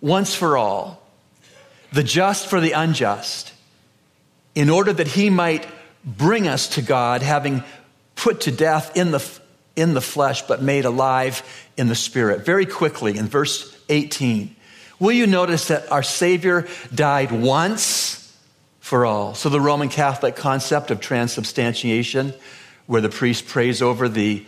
once 0.00 0.34
for 0.34 0.56
all, 0.56 1.02
the 1.92 2.02
just 2.02 2.46
for 2.46 2.60
the 2.60 2.72
unjust, 2.72 3.52
in 4.54 4.70
order 4.70 4.92
that 4.92 5.08
he 5.08 5.28
might 5.28 5.66
bring 6.04 6.48
us 6.48 6.68
to 6.68 6.82
God, 6.82 7.22
having 7.22 7.62
put 8.14 8.42
to 8.42 8.50
death 8.50 8.96
in 8.96 9.10
the, 9.10 9.24
in 9.76 9.94
the 9.94 10.00
flesh, 10.00 10.42
but 10.42 10.62
made 10.62 10.84
alive 10.84 11.42
in 11.76 11.88
the 11.88 11.94
spirit. 11.94 12.44
Very 12.44 12.66
quickly, 12.66 13.18
in 13.18 13.26
verse 13.26 13.76
18, 13.88 14.54
will 14.98 15.12
you 15.12 15.26
notice 15.26 15.68
that 15.68 15.90
our 15.92 16.02
Savior 16.02 16.66
died 16.94 17.30
once? 17.30 18.17
For 18.88 19.04
all. 19.04 19.34
So, 19.34 19.50
the 19.50 19.60
Roman 19.60 19.90
Catholic 19.90 20.34
concept 20.34 20.90
of 20.90 20.98
transubstantiation, 20.98 22.32
where 22.86 23.02
the 23.02 23.10
priest 23.10 23.46
prays 23.46 23.82
over 23.82 24.08
the 24.08 24.46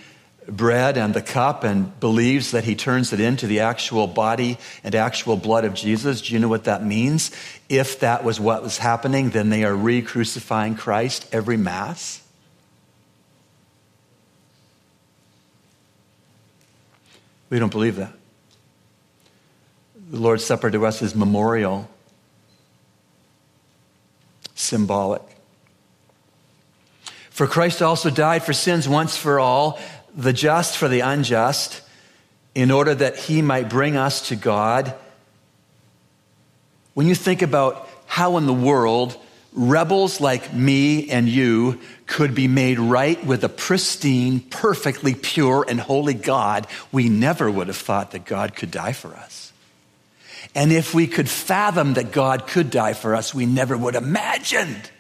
bread 0.48 0.96
and 0.96 1.12
the 1.12 1.20
cup 1.20 1.62
and 1.62 2.00
believes 2.00 2.52
that 2.52 2.64
he 2.64 2.74
turns 2.74 3.12
it 3.12 3.20
into 3.20 3.46
the 3.46 3.60
actual 3.60 4.06
body 4.06 4.56
and 4.82 4.94
actual 4.94 5.36
blood 5.36 5.66
of 5.66 5.74
Jesus. 5.74 6.22
Do 6.22 6.32
you 6.32 6.40
know 6.40 6.48
what 6.48 6.64
that 6.64 6.82
means? 6.82 7.30
If 7.68 8.00
that 8.00 8.24
was 8.24 8.40
what 8.40 8.62
was 8.62 8.78
happening, 8.78 9.28
then 9.28 9.50
they 9.50 9.62
are 9.62 9.74
re 9.74 10.00
crucifying 10.00 10.74
Christ 10.74 11.28
every 11.32 11.58
Mass. 11.58 12.22
We 17.50 17.58
don't 17.58 17.70
believe 17.70 17.96
that. 17.96 18.14
The 20.10 20.18
Lord's 20.18 20.46
Supper 20.46 20.70
to 20.70 20.86
us 20.86 21.02
is 21.02 21.14
memorial 21.14 21.90
symbolic. 24.60 25.22
For 27.30 27.46
Christ 27.46 27.80
also 27.80 28.10
died 28.10 28.42
for 28.42 28.52
sins 28.52 28.88
once 28.88 29.16
for 29.16 29.40
all, 29.40 29.78
the 30.14 30.32
just 30.32 30.76
for 30.76 30.88
the 30.88 31.00
unjust, 31.00 31.80
in 32.54 32.70
order 32.70 32.94
that 32.94 33.16
he 33.16 33.42
might 33.42 33.70
bring 33.70 33.96
us 33.96 34.28
to 34.28 34.36
God. 34.36 34.94
When 36.94 37.06
you 37.06 37.14
think 37.14 37.42
about 37.42 37.88
how 38.06 38.36
in 38.36 38.46
the 38.46 38.52
world 38.52 39.16
rebels 39.52 40.20
like 40.20 40.52
me 40.52 41.08
and 41.10 41.28
you 41.28 41.80
could 42.06 42.34
be 42.34 42.48
made 42.48 42.78
right 42.78 43.24
with 43.24 43.44
a 43.44 43.48
pristine, 43.48 44.40
perfectly 44.40 45.14
pure, 45.14 45.64
and 45.66 45.80
holy 45.80 46.14
God, 46.14 46.66
we 46.92 47.08
never 47.08 47.50
would 47.50 47.68
have 47.68 47.76
thought 47.76 48.10
that 48.10 48.24
God 48.24 48.54
could 48.54 48.70
die 48.70 48.92
for 48.92 49.14
us. 49.14 49.52
And 50.54 50.72
if 50.72 50.94
we 50.94 51.06
could 51.06 51.28
fathom 51.28 51.94
that 51.94 52.12
God 52.12 52.46
could 52.46 52.70
die 52.70 52.92
for 52.92 53.14
us, 53.14 53.34
we 53.34 53.46
never 53.46 53.76
would 53.76 53.94
have 53.94 54.02
imagined 54.02 54.90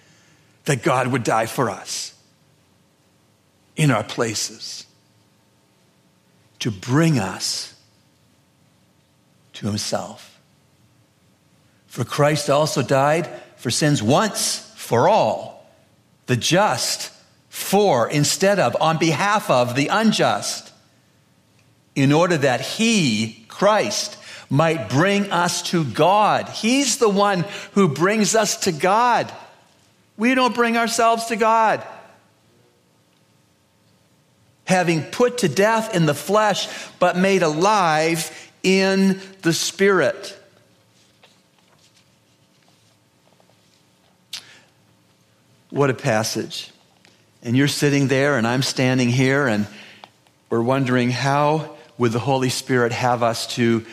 that 0.64 0.82
God 0.82 1.08
would 1.08 1.24
die 1.24 1.46
for 1.46 1.70
us 1.70 2.14
in 3.76 3.90
our 3.90 4.04
places 4.04 4.86
to 6.60 6.70
bring 6.70 7.18
us 7.18 7.74
to 9.54 9.66
himself. 9.66 10.38
For 11.86 12.04
Christ 12.04 12.48
also 12.50 12.82
died 12.82 13.28
for 13.56 13.70
sins 13.70 14.02
once 14.02 14.72
for 14.76 15.08
all, 15.08 15.66
the 16.26 16.36
just 16.36 17.12
for, 17.48 18.08
instead 18.08 18.58
of, 18.58 18.76
on 18.80 18.98
behalf 18.98 19.50
of 19.50 19.74
the 19.74 19.88
unjust, 19.88 20.72
in 21.94 22.12
order 22.12 22.36
that 22.36 22.60
he, 22.60 23.44
Christ, 23.48 24.16
might 24.50 24.88
bring 24.88 25.30
us 25.30 25.62
to 25.70 25.84
God. 25.84 26.48
He's 26.48 26.98
the 26.98 27.08
one 27.08 27.44
who 27.72 27.88
brings 27.88 28.34
us 28.34 28.56
to 28.64 28.72
God. 28.72 29.32
We 30.16 30.34
don't 30.34 30.54
bring 30.54 30.76
ourselves 30.76 31.26
to 31.26 31.36
God. 31.36 31.86
Having 34.64 35.04
put 35.04 35.38
to 35.38 35.48
death 35.48 35.94
in 35.94 36.04
the 36.04 36.14
flesh, 36.14 36.68
but 36.98 37.16
made 37.16 37.42
alive 37.42 38.50
in 38.62 39.20
the 39.42 39.52
spirit. 39.52 40.36
What 45.70 45.90
a 45.90 45.94
passage. 45.94 46.70
And 47.42 47.56
you're 47.56 47.68
sitting 47.68 48.08
there, 48.08 48.36
and 48.36 48.46
I'm 48.46 48.62
standing 48.62 49.08
here, 49.08 49.46
and 49.46 49.66
we're 50.50 50.60
wondering 50.60 51.10
how 51.10 51.76
would 51.96 52.10
the 52.12 52.18
Holy 52.18 52.48
Spirit 52.48 52.92
have 52.92 53.22
us 53.22 53.46
to 53.54 53.86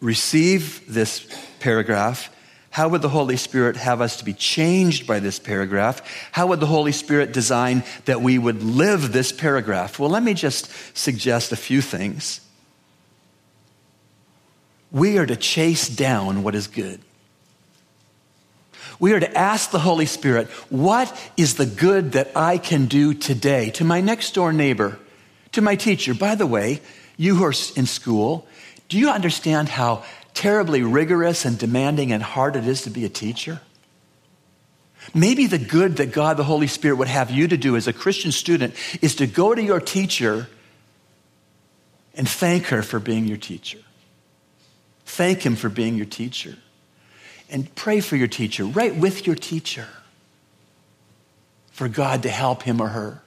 receive 0.00 0.84
this 0.92 1.26
paragraph, 1.60 2.30
how 2.70 2.88
would 2.88 3.02
the 3.02 3.08
Holy 3.08 3.36
Spirit 3.36 3.76
have 3.76 4.00
us 4.00 4.18
to 4.18 4.24
be 4.24 4.34
changed 4.34 5.06
by 5.06 5.20
this 5.20 5.38
paragraph? 5.38 6.02
How 6.32 6.46
would 6.48 6.60
the 6.60 6.66
Holy 6.66 6.92
Spirit 6.92 7.32
design 7.32 7.82
that 8.04 8.20
we 8.20 8.38
would 8.38 8.62
live 8.62 9.12
this 9.12 9.32
paragraph? 9.32 9.98
Well, 9.98 10.10
let 10.10 10.22
me 10.22 10.34
just 10.34 10.70
suggest 10.96 11.50
a 11.50 11.56
few 11.56 11.80
things. 11.80 12.40
We 14.90 15.18
are 15.18 15.26
to 15.26 15.36
chase 15.36 15.88
down 15.88 16.42
what 16.42 16.54
is 16.54 16.66
good. 16.66 17.00
We 19.00 19.12
are 19.12 19.20
to 19.20 19.38
ask 19.38 19.70
the 19.70 19.78
Holy 19.78 20.06
Spirit, 20.06 20.48
what 20.70 21.30
is 21.36 21.54
the 21.54 21.66
good 21.66 22.12
that 22.12 22.30
I 22.36 22.58
can 22.58 22.86
do 22.86 23.14
today 23.14 23.70
to 23.70 23.84
my 23.84 24.00
next 24.00 24.34
door 24.34 24.52
neighbor, 24.52 24.98
to 25.52 25.60
my 25.60 25.76
teacher? 25.76 26.14
By 26.14 26.34
the 26.34 26.46
way, 26.46 26.80
you 27.16 27.36
who 27.36 27.44
are 27.44 27.54
in 27.76 27.86
school, 27.86 28.47
do 28.88 28.98
you 28.98 29.10
understand 29.10 29.68
how 29.68 30.04
terribly 30.34 30.82
rigorous 30.82 31.44
and 31.44 31.58
demanding 31.58 32.12
and 32.12 32.22
hard 32.22 32.56
it 32.56 32.66
is 32.66 32.82
to 32.82 32.90
be 32.90 33.04
a 33.04 33.08
teacher? 33.08 33.60
Maybe 35.14 35.46
the 35.46 35.58
good 35.58 35.96
that 35.96 36.12
God 36.12 36.36
the 36.36 36.44
Holy 36.44 36.66
Spirit 36.66 36.96
would 36.96 37.08
have 37.08 37.30
you 37.30 37.48
to 37.48 37.56
do 37.56 37.76
as 37.76 37.86
a 37.86 37.92
Christian 37.92 38.32
student 38.32 38.74
is 39.00 39.16
to 39.16 39.26
go 39.26 39.54
to 39.54 39.62
your 39.62 39.80
teacher 39.80 40.48
and 42.14 42.28
thank 42.28 42.66
her 42.66 42.82
for 42.82 42.98
being 42.98 43.26
your 43.26 43.36
teacher. 43.36 43.78
Thank 45.06 45.44
him 45.44 45.56
for 45.56 45.68
being 45.68 45.94
your 45.94 46.06
teacher. 46.06 46.56
And 47.50 47.74
pray 47.74 48.00
for 48.00 48.16
your 48.16 48.28
teacher, 48.28 48.64
right 48.64 48.94
with 48.94 49.26
your 49.26 49.36
teacher, 49.36 49.86
for 51.70 51.88
God 51.88 52.24
to 52.24 52.28
help 52.28 52.62
him 52.62 52.80
or 52.80 52.88
her. 52.88 53.22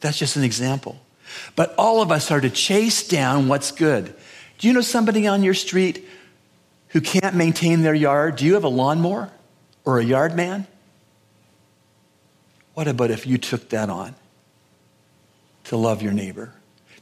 That's 0.00 0.18
just 0.18 0.36
an 0.36 0.44
example. 0.44 1.00
But 1.56 1.74
all 1.76 2.02
of 2.02 2.12
us 2.12 2.30
are 2.30 2.40
to 2.40 2.50
chase 2.50 3.08
down 3.08 3.48
what's 3.48 3.72
good. 3.72 4.14
Do 4.62 4.68
you 4.68 4.74
know 4.74 4.80
somebody 4.80 5.26
on 5.26 5.42
your 5.42 5.54
street 5.54 6.08
who 6.90 7.00
can't 7.00 7.34
maintain 7.34 7.82
their 7.82 7.96
yard? 7.96 8.36
Do 8.36 8.44
you 8.44 8.54
have 8.54 8.62
a 8.62 8.68
lawnmower 8.68 9.28
or 9.84 9.98
a 9.98 10.04
yard 10.04 10.36
man? 10.36 10.68
What 12.74 12.86
about 12.86 13.10
if 13.10 13.26
you 13.26 13.38
took 13.38 13.70
that 13.70 13.90
on 13.90 14.14
to 15.64 15.76
love 15.76 16.00
your 16.00 16.12
neighbor? 16.12 16.52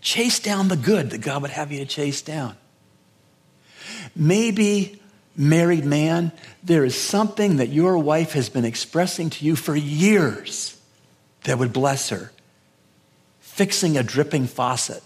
Chase 0.01 0.38
down 0.38 0.68
the 0.68 0.77
good 0.77 1.11
that 1.11 1.20
God 1.20 1.42
would 1.42 1.51
have 1.51 1.70
you 1.70 1.81
to 1.81 1.85
chase 1.85 2.23
down. 2.23 2.57
Maybe, 4.16 4.99
married 5.37 5.85
man, 5.85 6.33
there 6.62 6.87
is 6.87 6.99
something 6.99 7.57
that 7.57 7.68
your 7.68 7.99
wife 7.99 8.33
has 8.33 8.49
been 8.49 8.64
expressing 8.64 9.29
to 9.29 9.44
you 9.44 9.55
for 9.55 9.77
years 9.77 10.81
that 11.44 11.59
would 11.59 11.75
bless 11.75 12.09
her. 12.09 12.33
Fixing 13.40 13.99
a 13.99 14.03
dripping 14.03 14.46
faucet. 14.46 15.03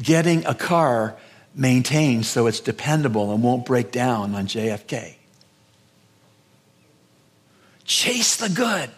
Getting 0.00 0.44
a 0.46 0.54
car 0.54 1.16
maintained 1.54 2.26
so 2.26 2.46
it's 2.46 2.60
dependable 2.60 3.32
and 3.32 3.42
won't 3.42 3.64
break 3.66 3.92
down 3.92 4.34
on 4.34 4.46
JFK. 4.46 5.16
Chase 7.84 8.36
the 8.36 8.48
good. 8.48 8.90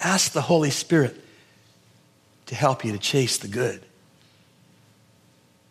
Ask 0.00 0.32
the 0.32 0.42
Holy 0.42 0.70
Spirit 0.70 1.16
to 2.46 2.54
help 2.54 2.84
you 2.84 2.92
to 2.92 2.98
chase 2.98 3.38
the 3.38 3.48
good. 3.48 3.82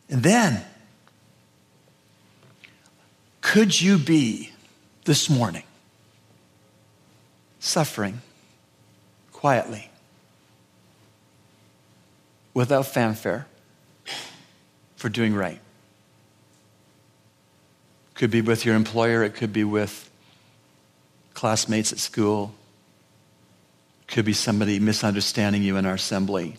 And 0.09 0.23
then, 0.23 0.63
could 3.41 3.79
you 3.79 3.97
be 3.97 4.51
this 5.05 5.29
morning 5.29 5.63
suffering 7.59 8.21
quietly 9.31 9.89
without 12.53 12.85
fanfare 12.85 13.47
for 14.95 15.09
doing 15.09 15.33
right? 15.33 15.59
Could 18.13 18.31
be 18.31 18.41
with 18.41 18.65
your 18.65 18.75
employer, 18.75 19.23
it 19.23 19.35
could 19.35 19.51
be 19.51 19.63
with 19.63 20.09
classmates 21.33 21.91
at 21.91 21.99
school, 21.99 22.53
could 24.07 24.25
be 24.25 24.33
somebody 24.33 24.79
misunderstanding 24.79 25.63
you 25.63 25.77
in 25.77 25.85
our 25.85 25.95
assembly. 25.95 26.57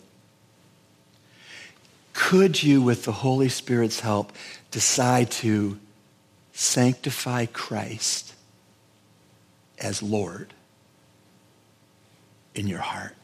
Could 2.13 2.61
you, 2.61 2.81
with 2.81 3.05
the 3.05 3.11
Holy 3.11 3.49
Spirit's 3.49 3.99
help, 3.99 4.31
decide 4.71 5.31
to 5.31 5.79
sanctify 6.53 7.45
Christ 7.47 8.33
as 9.77 10.01
Lord 10.01 10.53
in 12.53 12.67
your 12.67 12.79
heart? 12.79 13.15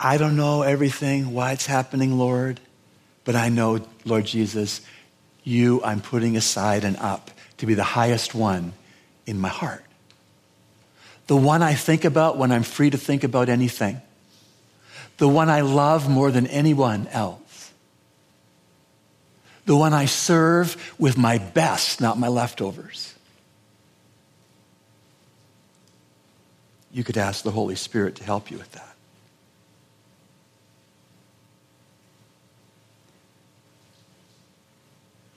I 0.00 0.16
don't 0.16 0.36
know 0.36 0.62
everything, 0.62 1.32
why 1.32 1.52
it's 1.52 1.66
happening, 1.66 2.18
Lord, 2.18 2.60
but 3.24 3.34
I 3.34 3.48
know, 3.48 3.86
Lord 4.04 4.26
Jesus, 4.26 4.80
you 5.42 5.82
I'm 5.82 6.00
putting 6.00 6.36
aside 6.36 6.84
and 6.84 6.96
up 6.98 7.30
to 7.58 7.66
be 7.66 7.74
the 7.74 7.84
highest 7.84 8.34
one 8.34 8.72
in 9.26 9.40
my 9.40 9.48
heart. 9.48 9.84
The 11.26 11.36
one 11.36 11.62
I 11.62 11.74
think 11.74 12.04
about 12.04 12.38
when 12.38 12.52
I'm 12.52 12.62
free 12.62 12.90
to 12.90 12.98
think 12.98 13.24
about 13.24 13.48
anything 13.48 14.00
the 15.18 15.28
one 15.28 15.50
I 15.50 15.60
love 15.60 16.08
more 16.08 16.30
than 16.30 16.46
anyone 16.46 17.08
else, 17.08 17.72
the 19.66 19.76
one 19.76 19.92
I 19.92 20.06
serve 20.06 20.94
with 20.98 21.18
my 21.18 21.38
best, 21.38 22.00
not 22.00 22.18
my 22.18 22.28
leftovers. 22.28 23.14
You 26.92 27.04
could 27.04 27.18
ask 27.18 27.42
the 27.42 27.50
Holy 27.50 27.74
Spirit 27.74 28.14
to 28.16 28.24
help 28.24 28.50
you 28.50 28.58
with 28.58 28.72
that. 28.72 28.87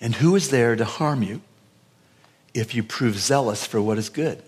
And 0.01 0.15
who 0.15 0.35
is 0.35 0.49
there 0.49 0.75
to 0.75 0.83
harm 0.83 1.21
you 1.21 1.41
if 2.53 2.73
you 2.73 2.83
prove 2.83 3.17
zealous 3.17 3.65
for 3.65 3.79
what 3.81 3.99
is 3.99 4.09
good? 4.09 4.41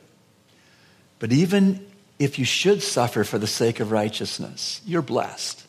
But 1.19 1.31
even 1.31 1.85
if 2.19 2.39
you 2.39 2.45
should 2.45 2.81
suffer 2.81 3.23
for 3.23 3.37
the 3.37 3.47
sake 3.47 3.79
of 3.79 3.91
righteousness, 3.91 4.81
you're 4.85 5.03
blessed. 5.03 5.65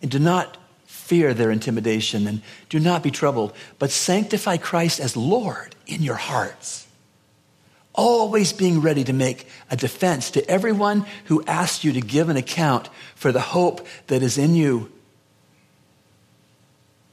And 0.00 0.10
do 0.10 0.18
not 0.18 0.56
fear 0.86 1.34
their 1.34 1.50
intimidation 1.50 2.26
and 2.26 2.40
do 2.70 2.80
not 2.80 3.02
be 3.02 3.10
troubled, 3.10 3.52
but 3.78 3.90
sanctify 3.90 4.56
Christ 4.56 5.00
as 5.00 5.16
Lord 5.16 5.74
in 5.86 6.02
your 6.02 6.14
hearts. 6.14 6.86
Always 7.94 8.52
being 8.52 8.80
ready 8.80 9.04
to 9.04 9.12
make 9.12 9.46
a 9.70 9.76
defense 9.76 10.30
to 10.32 10.50
everyone 10.50 11.04
who 11.26 11.44
asks 11.44 11.84
you 11.84 11.92
to 11.92 12.00
give 12.00 12.28
an 12.28 12.36
account 12.36 12.88
for 13.14 13.32
the 13.32 13.40
hope 13.40 13.86
that 14.06 14.22
is 14.22 14.38
in 14.38 14.54
you, 14.54 14.90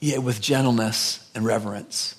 yet 0.01 0.21
with 0.21 0.41
gentleness 0.41 1.29
and 1.33 1.45
reverence 1.45 2.15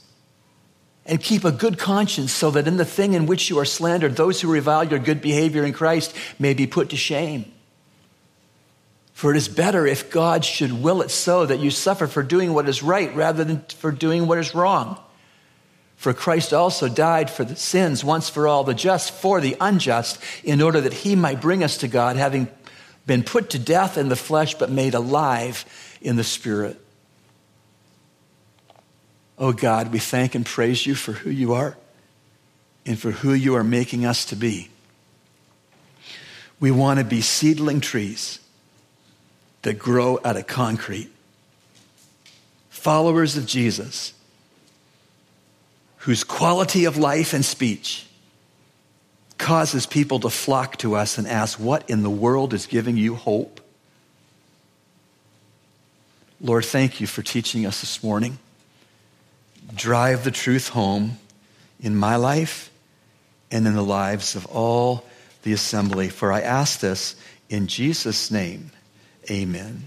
and 1.05 1.21
keep 1.21 1.45
a 1.45 1.53
good 1.53 1.79
conscience 1.79 2.33
so 2.33 2.51
that 2.53 2.69
in 2.69 2.77
the 2.77 2.85
thing 2.85 3.15
in 3.15 3.27
which 3.27 3.51
you 3.51 3.59
are 3.59 3.65
slandered, 3.65 4.17
those 4.17 4.41
who 4.41 4.51
revile 4.51 4.85
your 4.85 5.01
good 5.01 5.21
behavior 5.21 5.65
in 5.65 5.73
Christ 5.73 6.15
may 6.39 6.55
be 6.55 6.67
put 6.67 6.91
to 6.91 6.97
shame. 6.97 7.53
For 9.13 9.33
it 9.33 9.37
is 9.37 9.49
better 9.49 9.87
if 9.87 10.11
God 10.11 10.45
should 10.45 10.73
will 10.73 11.03
it 11.03 11.11
so 11.11 11.45
that 11.45 11.61
you 11.61 11.71
suffer 11.71 12.07
for 12.07 12.23
doing 12.23 12.55
what 12.55 12.69
is 12.69 12.83
right 12.83 13.15
rather 13.15 13.45
than 13.45 13.61
for 13.63 13.91
doing 13.91 14.27
what 14.27 14.39
is 14.39 14.55
wrong. 14.55 14.99
For 15.97 16.13
Christ 16.13 16.53
also 16.53 16.89
died 16.89 17.31
for 17.31 17.45
the 17.45 17.55
sins 17.55 18.03
once 18.03 18.29
for 18.29 18.49
all, 18.49 18.65
the 18.65 18.75
just 18.75 19.13
for 19.13 19.41
the 19.41 19.57
unjust, 19.61 20.21
in 20.43 20.61
order 20.63 20.81
that 20.81 20.93
he 20.93 21.15
might 21.15 21.41
bring 21.41 21.63
us 21.63 21.79
to 21.79 21.89
God, 21.89 22.17
having 22.17 22.49
been 23.07 23.23
put 23.23 23.51
to 23.51 23.59
death 23.59 23.99
in 23.99 24.09
the 24.09 24.17
flesh, 24.17 24.55
but 24.55 24.71
made 24.71 24.95
alive 24.95 25.65
in 26.01 26.17
the 26.17 26.25
spirit. 26.25 26.81
Oh 29.39 29.53
God, 29.53 29.93
we 29.93 29.99
thank 29.99 30.35
and 30.35 30.45
praise 30.45 30.87
you 30.87 30.95
for 30.95 31.13
who 31.13 31.31
you 31.31 31.53
are 31.55 31.77
and 32.85 32.99
for 32.99 33.11
who 33.11 33.33
you 33.33 33.55
are 33.57 33.65
making 33.65 34.05
us 34.05 34.25
to 34.27 34.37
be. 34.37 34.69
We 36.61 36.71
want 36.71 36.99
to 36.99 37.05
be 37.05 37.21
seedling 37.21 37.81
trees 37.81 38.39
that 39.63 39.79
grow 39.79 40.19
out 40.25 40.37
of 40.37 40.47
concrete. 40.47 41.11
Followers 42.71 43.37
of 43.37 43.47
Jesus, 43.47 44.13
whose 45.99 46.25
quality 46.25 46.85
of 46.85 46.97
life 46.97 47.33
and 47.33 47.45
speech 47.45 48.07
causes 49.39 49.87
people 49.87 50.21
to 50.21 50.31
flock 50.31 50.77
to 50.79 50.95
us 50.95 51.19
and 51.19 51.27
ask, 51.27 51.59
What 51.59 51.89
in 51.89 52.03
the 52.03 52.11
world 52.11 52.55
is 52.55 52.67
giving 52.67 52.97
you 52.97 53.15
hope? 53.15 53.61
Lord, 56.41 56.65
thank 56.65 57.01
you 57.01 57.07
for 57.07 57.23
teaching 57.23 57.67
us 57.67 57.81
this 57.81 58.03
morning 58.03 58.39
drive 59.75 60.25
the 60.25 60.31
truth 60.31 60.69
home 60.69 61.19
in 61.81 61.97
my 61.97 62.17
life 62.17 62.71
and 63.51 63.67
in 63.67 63.75
the 63.75 63.83
lives 63.83 64.35
of 64.37 64.47
all 64.47 65.05
the 65.43 65.53
assembly. 65.53 66.09
For 66.09 66.33
I 66.33 66.41
ask 66.41 66.81
this 66.81 67.17
in 67.49 67.67
Jesus' 67.67 68.31
name. 68.31 68.71
Amen. 69.31 69.85